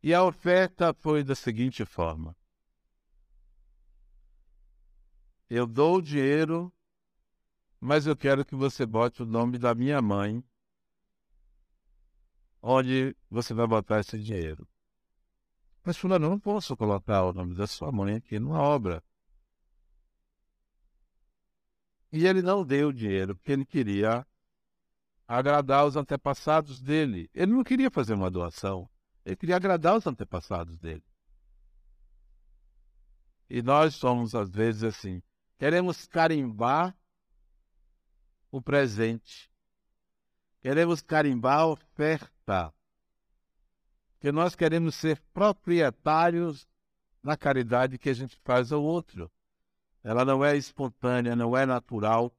E 0.05 0.13
a 0.13 0.23
oferta 0.23 0.93
foi 0.93 1.21
da 1.21 1.35
seguinte 1.35 1.83
forma: 1.83 2.33
eu 5.49 5.67
dou 5.67 5.97
o 5.97 6.01
dinheiro 6.01 6.71
mas 7.85 8.07
eu 8.07 8.15
quero 8.15 8.43
que 8.43 8.55
você 8.55 8.83
bote 8.83 9.21
o 9.21 9.27
nome 9.27 9.59
da 9.59 9.75
minha 9.75 10.01
mãe, 10.01 10.43
onde 12.59 13.15
você 13.29 13.53
vai 13.53 13.67
botar 13.67 13.99
esse 13.99 14.17
dinheiro. 14.17 14.67
Mas, 15.83 15.95
fulano, 15.95 16.25
eu 16.25 16.29
não 16.31 16.39
posso 16.39 16.75
colocar 16.75 17.23
o 17.25 17.31
nome 17.31 17.53
da 17.53 17.67
sua 17.67 17.91
mãe 17.91 18.15
aqui 18.15 18.39
numa 18.39 18.59
obra. 18.59 19.03
E 22.11 22.25
ele 22.25 22.41
não 22.41 22.65
deu 22.65 22.87
o 22.87 22.93
dinheiro, 22.93 23.35
porque 23.35 23.51
ele 23.51 23.65
queria 23.65 24.25
agradar 25.27 25.85
os 25.85 25.95
antepassados 25.95 26.81
dele. 26.81 27.29
Ele 27.35 27.51
não 27.51 27.63
queria 27.63 27.91
fazer 27.91 28.15
uma 28.15 28.31
doação, 28.31 28.89
ele 29.25 29.35
queria 29.35 29.55
agradar 29.55 29.97
os 29.97 30.05
antepassados 30.05 30.77
dele. 30.77 31.03
E 33.49 33.61
nós 33.61 33.95
somos, 33.95 34.35
às 34.35 34.49
vezes, 34.49 34.83
assim. 34.83 35.21
Queremos 35.57 36.05
carimbar 36.05 36.95
o 38.51 38.61
presente. 38.61 39.51
Queremos 40.61 41.01
carimbar 41.01 41.59
a 41.59 41.67
oferta. 41.67 42.73
Que 44.19 44.31
nós 44.31 44.55
queremos 44.55 44.95
ser 44.95 45.19
proprietários 45.33 46.67
da 47.23 47.35
caridade 47.35 47.97
que 47.97 48.09
a 48.09 48.13
gente 48.13 48.37
faz 48.43 48.71
ao 48.71 48.83
outro. 48.83 49.31
Ela 50.03 50.23
não 50.23 50.45
é 50.45 50.55
espontânea, 50.55 51.35
não 51.35 51.57
é 51.57 51.65
natural. 51.65 52.31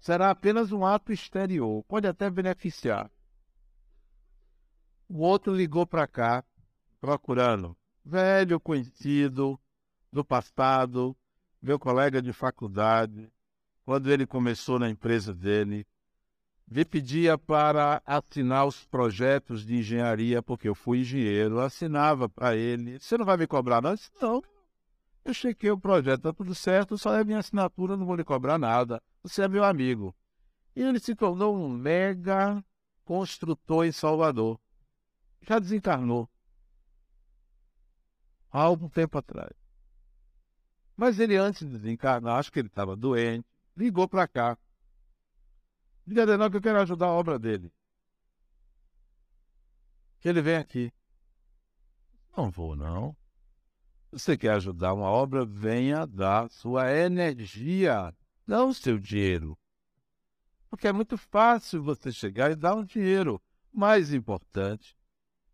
Será 0.00 0.30
apenas 0.30 0.72
um 0.72 0.84
ato 0.84 1.12
exterior, 1.12 1.84
pode 1.84 2.06
até 2.06 2.28
beneficiar. 2.28 3.10
O 5.16 5.18
outro 5.18 5.54
ligou 5.54 5.86
para 5.86 6.08
cá, 6.08 6.42
procurando 7.00 7.76
velho 8.04 8.58
conhecido 8.58 9.56
do 10.12 10.24
passado, 10.24 11.16
meu 11.62 11.78
colega 11.78 12.20
de 12.20 12.32
faculdade, 12.32 13.32
quando 13.84 14.10
ele 14.10 14.26
começou 14.26 14.76
na 14.76 14.90
empresa 14.90 15.32
dele, 15.32 15.86
me 16.66 16.84
pedia 16.84 17.38
para 17.38 18.02
assinar 18.04 18.66
os 18.66 18.84
projetos 18.86 19.64
de 19.64 19.76
engenharia, 19.76 20.42
porque 20.42 20.68
eu 20.68 20.74
fui 20.74 21.02
engenheiro, 21.02 21.60
assinava 21.60 22.28
para 22.28 22.56
ele. 22.56 22.98
Você 22.98 23.16
não 23.16 23.24
vai 23.24 23.36
me 23.36 23.46
cobrar, 23.46 23.80
disse, 23.94 24.10
não. 24.20 24.42
Eu 25.24 25.32
chequei 25.32 25.70
o 25.70 25.78
projeto, 25.78 26.18
está 26.18 26.32
tudo 26.32 26.56
certo, 26.56 26.98
só 26.98 27.14
é 27.14 27.22
minha 27.22 27.38
assinatura, 27.38 27.96
não 27.96 28.04
vou 28.04 28.16
lhe 28.16 28.24
cobrar 28.24 28.58
nada. 28.58 29.00
Você 29.22 29.42
é 29.42 29.48
meu 29.48 29.62
amigo. 29.62 30.12
E 30.74 30.82
ele 30.82 30.98
se 30.98 31.14
tornou 31.14 31.56
um 31.56 31.68
mega 31.68 32.60
construtor 33.04 33.86
em 33.86 33.92
Salvador. 33.92 34.58
Já 35.46 35.58
desencarnou. 35.58 36.28
Há 38.50 38.62
algum 38.62 38.88
tempo 38.88 39.18
atrás. 39.18 39.52
Mas 40.96 41.18
ele, 41.18 41.36
antes 41.36 41.66
de 41.66 41.76
desencarnar, 41.76 42.38
acho 42.38 42.52
que 42.52 42.60
ele 42.60 42.68
estava 42.68 42.96
doente, 42.96 43.46
ligou 43.76 44.08
para 44.08 44.28
cá. 44.28 44.56
Diga 46.06 46.22
Adenal 46.22 46.50
que 46.50 46.56
eu 46.56 46.62
quero 46.62 46.80
ajudar 46.80 47.06
a 47.06 47.12
obra 47.12 47.38
dele. 47.38 47.72
Que 50.20 50.28
ele 50.28 50.40
vem 50.40 50.56
aqui. 50.56 50.92
Não 52.36 52.50
vou, 52.50 52.76
não. 52.76 53.16
Você 54.12 54.36
quer 54.36 54.52
ajudar 54.52 54.94
uma 54.94 55.10
obra, 55.10 55.44
venha 55.44 56.06
dar 56.06 56.48
sua 56.48 56.90
energia, 56.90 58.14
não 58.46 58.72
seu 58.72 58.98
dinheiro. 58.98 59.58
Porque 60.70 60.86
é 60.86 60.92
muito 60.92 61.18
fácil 61.18 61.82
você 61.82 62.12
chegar 62.12 62.50
e 62.50 62.56
dar 62.56 62.76
um 62.76 62.84
dinheiro. 62.84 63.42
Mais 63.72 64.12
importante 64.12 64.96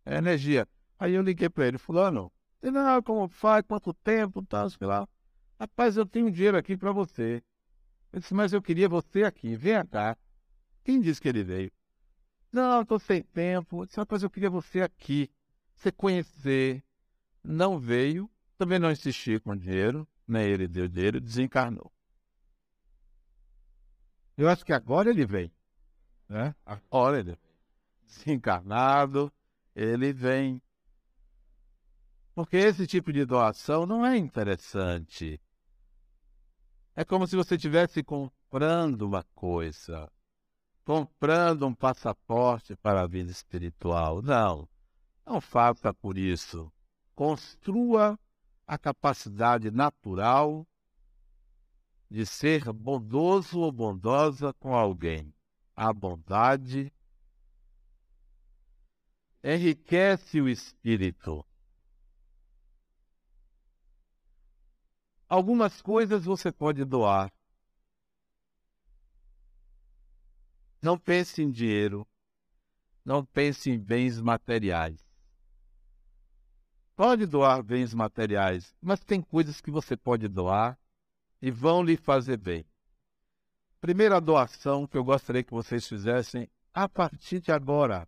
é 0.05 0.17
energia. 0.17 0.67
Aí 0.99 1.13
eu 1.13 1.21
liguei 1.21 1.49
para 1.49 1.67
ele, 1.67 1.77
fulano, 1.77 2.31
não, 2.61 3.01
como 3.01 3.27
faz, 3.27 3.63
quanto 3.65 3.93
tempo, 3.93 4.45
tal, 4.45 4.69
sei 4.69 4.85
lá. 4.85 5.07
Rapaz, 5.59 5.97
eu 5.97 6.05
tenho 6.05 6.31
dinheiro 6.31 6.57
aqui 6.57 6.77
para 6.77 6.91
você. 6.91 7.41
Eu 8.13 8.19
disse, 8.19 8.33
mas 8.33 8.53
eu 8.53 8.61
queria 8.61 8.87
você 8.87 9.23
aqui, 9.23 9.55
vem 9.55 9.83
cá. 9.85 10.17
Quem 10.83 10.99
disse 10.99 11.19
que 11.19 11.27
ele 11.27 11.43
veio? 11.43 11.71
Não, 12.51 12.81
estou 12.81 12.99
sem 12.99 13.23
tempo. 13.23 13.81
Eu 13.81 13.85
disse, 13.85 13.97
rapaz, 13.97 14.21
eu 14.21 14.29
queria 14.29 14.49
você 14.49 14.81
aqui. 14.81 15.31
Você 15.75 15.91
conhecer. 15.91 16.83
Não 17.43 17.79
veio, 17.79 18.29
também 18.57 18.77
não 18.77 18.91
insisti 18.91 19.39
com 19.39 19.55
dinheiro, 19.55 20.07
nem 20.27 20.43
ele 20.43 20.67
deu 20.67 20.87
dinheiro, 20.87 21.19
desencarnou. 21.19 21.91
Eu 24.37 24.47
acho 24.47 24.63
que 24.63 24.73
agora 24.73 25.09
ele 25.09 25.25
vem. 25.25 25.51
Né? 26.29 26.53
Agora 26.63 27.19
ele. 27.19 27.37
Desencarnado, 28.05 29.33
ele 29.75 30.13
vem. 30.13 30.61
Porque 32.33 32.57
esse 32.57 32.87
tipo 32.87 33.11
de 33.11 33.25
doação 33.25 33.85
não 33.85 34.05
é 34.05 34.17
interessante. 34.17 35.39
É 36.95 37.03
como 37.03 37.27
se 37.27 37.35
você 37.35 37.55
estivesse 37.55 38.03
comprando 38.03 39.03
uma 39.03 39.23
coisa, 39.35 40.11
comprando 40.83 41.65
um 41.65 41.73
passaporte 41.73 42.75
para 42.75 43.01
a 43.01 43.07
vida 43.07 43.31
espiritual. 43.31 44.21
Não, 44.21 44.67
não 45.25 45.39
faça 45.39 45.93
por 45.93 46.17
isso. 46.17 46.71
Construa 47.15 48.19
a 48.65 48.77
capacidade 48.77 49.69
natural 49.71 50.67
de 52.09 52.25
ser 52.25 52.71
bondoso 52.73 53.59
ou 53.59 53.71
bondosa 53.71 54.53
com 54.53 54.75
alguém. 54.75 55.33
A 55.73 55.93
bondade 55.93 56.91
enriquece 59.43 60.39
o 60.39 60.47
espírito. 60.47 61.45
Algumas 65.27 65.81
coisas 65.81 66.25
você 66.25 66.51
pode 66.51 66.83
doar. 66.83 67.31
Não 70.81 70.97
pense 70.97 71.41
em 71.41 71.49
dinheiro. 71.49 72.07
Não 73.03 73.25
pense 73.25 73.69
em 73.69 73.79
bens 73.79 74.19
materiais. 74.19 74.99
Pode 76.95 77.25
doar 77.25 77.63
bens 77.63 77.93
materiais, 77.93 78.75
mas 78.79 78.99
tem 78.99 79.21
coisas 79.21 79.59
que 79.59 79.71
você 79.71 79.97
pode 79.97 80.27
doar 80.27 80.77
e 81.41 81.49
vão 81.49 81.81
lhe 81.81 81.97
fazer 81.97 82.37
bem. 82.37 82.63
Primeira 83.79 84.21
doação 84.21 84.85
que 84.85 84.95
eu 84.95 85.03
gostaria 85.03 85.43
que 85.43 85.53
vocês 85.53 85.87
fizessem 85.87 86.47
a 86.71 86.87
partir 86.87 87.39
de 87.39 87.51
agora. 87.51 88.07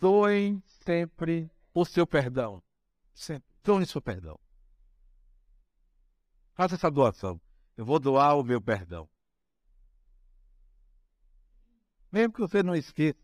Doem 0.00 0.62
sempre 0.84 1.50
o 1.74 1.84
seu 1.84 2.06
perdão. 2.06 2.62
Sempre. 3.12 3.48
Doem 3.62 3.82
o 3.82 3.86
seu 3.86 4.00
perdão. 4.00 4.38
Faça 6.54 6.76
essa 6.76 6.90
doação. 6.90 7.40
Eu 7.76 7.84
vou 7.84 7.98
doar 7.98 8.36
o 8.36 8.42
meu 8.42 8.60
perdão. 8.60 9.08
Mesmo 12.10 12.32
que 12.32 12.40
você 12.40 12.62
não 12.62 12.74
esqueça, 12.74 13.18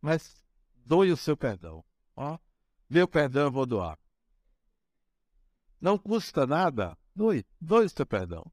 mas 0.00 0.44
doe 0.74 1.12
o 1.12 1.16
seu 1.16 1.36
perdão. 1.36 1.84
Ó, 2.16 2.38
meu 2.90 3.06
perdão 3.06 3.44
eu 3.44 3.52
vou 3.52 3.64
doar. 3.64 3.98
Não 5.80 5.96
custa 5.96 6.46
nada. 6.46 6.98
Doe, 7.14 7.46
doe 7.60 7.86
o 7.86 7.88
seu 7.88 8.06
perdão. 8.06 8.44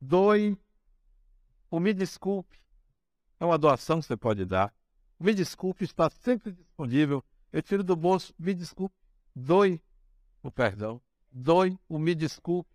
Doe 0.00 0.58
o 1.70 1.78
me 1.78 1.92
desculpe. 1.92 2.58
É 3.38 3.44
uma 3.44 3.58
doação 3.58 4.00
que 4.00 4.06
você 4.06 4.16
pode 4.16 4.44
dar. 4.44 4.74
Me 5.18 5.34
desculpe 5.34 5.84
está 5.84 6.08
sempre 6.10 6.52
disponível. 6.52 7.24
Eu 7.52 7.62
tiro 7.62 7.82
do 7.82 7.96
bolso, 7.96 8.34
me 8.38 8.54
desculpe. 8.54 8.94
Doe 9.34 9.80
o 10.42 10.50
perdão 10.50 11.00
doe 11.30 11.78
o 11.88 11.98
me 11.98 12.14
desculpe. 12.14 12.70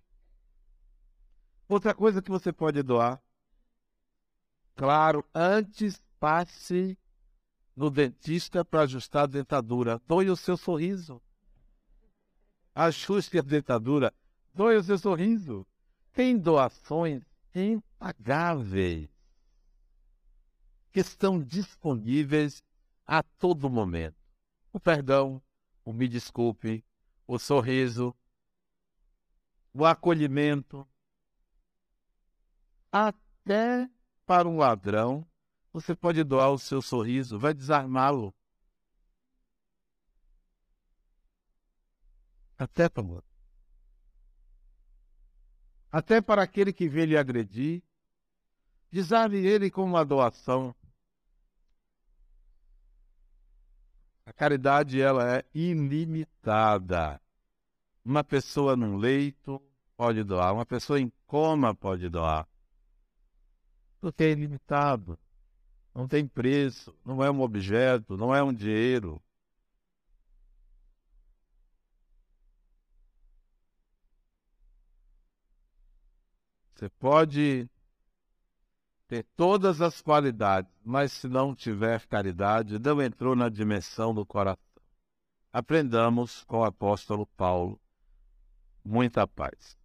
Outra 1.67 1.93
coisa 1.93 2.21
que 2.21 2.29
você 2.29 2.51
pode 2.51 2.81
doar. 2.83 3.21
Claro, 4.75 5.25
antes 5.33 6.01
passe 6.19 6.97
no 7.75 7.89
dentista 7.89 8.63
para 8.63 8.81
ajustar 8.81 9.23
a 9.23 9.27
dentadura. 9.27 10.01
Doe 10.07 10.29
o 10.29 10.35
seu 10.35 10.57
sorriso. 10.57 11.21
Ajuste 12.73 13.37
a 13.39 13.41
dentadura. 13.41 14.13
Doe 14.53 14.77
o 14.77 14.83
seu 14.83 14.97
sorriso. 14.97 15.65
Tem 16.11 16.37
doações 16.37 17.23
impagáveis 17.53 19.09
que 20.93 20.99
estão 20.99 21.43
disponíveis 21.43 22.63
a 23.05 23.23
todo 23.23 23.69
momento. 23.69 24.15
O 24.71 24.79
perdão, 24.79 25.41
o 25.83 25.91
me 25.91 26.07
desculpe, 26.07 26.85
o 27.25 27.39
sorriso, 27.39 28.15
o 29.73 29.85
acolhimento. 29.85 30.87
Até 32.91 33.89
para 34.23 34.47
um 34.47 34.57
ladrão, 34.57 35.27
você 35.73 35.95
pode 35.95 36.23
doar 36.23 36.51
o 36.51 36.59
seu 36.59 36.79
sorriso, 36.79 37.39
vai 37.39 37.55
desarmá-lo. 37.55 38.33
Até 42.55 42.87
para 42.87 43.03
o 43.03 43.23
Até 45.91 46.21
para 46.21 46.43
aquele 46.43 46.71
que 46.71 46.87
vem 46.87 47.05
lhe 47.05 47.17
agredir, 47.17 47.83
desarme 48.91 49.37
ele 49.37 49.71
com 49.71 49.83
uma 49.83 50.05
doação. 50.05 50.75
A 54.25 54.31
caridade 54.33 55.01
ela 55.01 55.37
é 55.37 55.45
ilimitada. 55.53 57.21
Uma 58.03 58.23
pessoa 58.23 58.75
num 58.75 58.97
leito 58.97 59.61
pode 59.95 60.23
doar, 60.23 60.53
uma 60.53 60.65
pessoa 60.65 60.99
em 60.99 61.11
coma 61.27 61.75
pode 61.75 62.09
doar. 62.09 62.47
Porque 63.99 64.23
é 64.23 64.31
ilimitado. 64.31 65.17
Não 65.93 66.07
tem 66.07 66.27
preço, 66.27 66.95
não 67.05 67.23
é 67.23 67.29
um 67.29 67.41
objeto, 67.41 68.17
não 68.17 68.33
é 68.33 68.43
um 68.43 68.53
dinheiro. 68.53 69.21
Você 76.73 76.89
pode 76.89 77.69
ter 79.13 79.27
todas 79.35 79.79
as 79.79 80.01
qualidades, 80.01 80.71
mas 80.83 81.11
se 81.11 81.27
não 81.27 81.53
tiver 81.53 82.03
caridade, 82.07 82.79
não 82.79 82.99
entrou 82.99 83.35
na 83.35 83.47
dimensão 83.47 84.11
do 84.11 84.25
coração. 84.25 84.57
aprendamos 85.51 86.43
com 86.45 86.61
o 86.61 86.63
apóstolo 86.63 87.27
Paulo. 87.37 87.79
Muita 88.83 89.27
paz. 89.27 89.77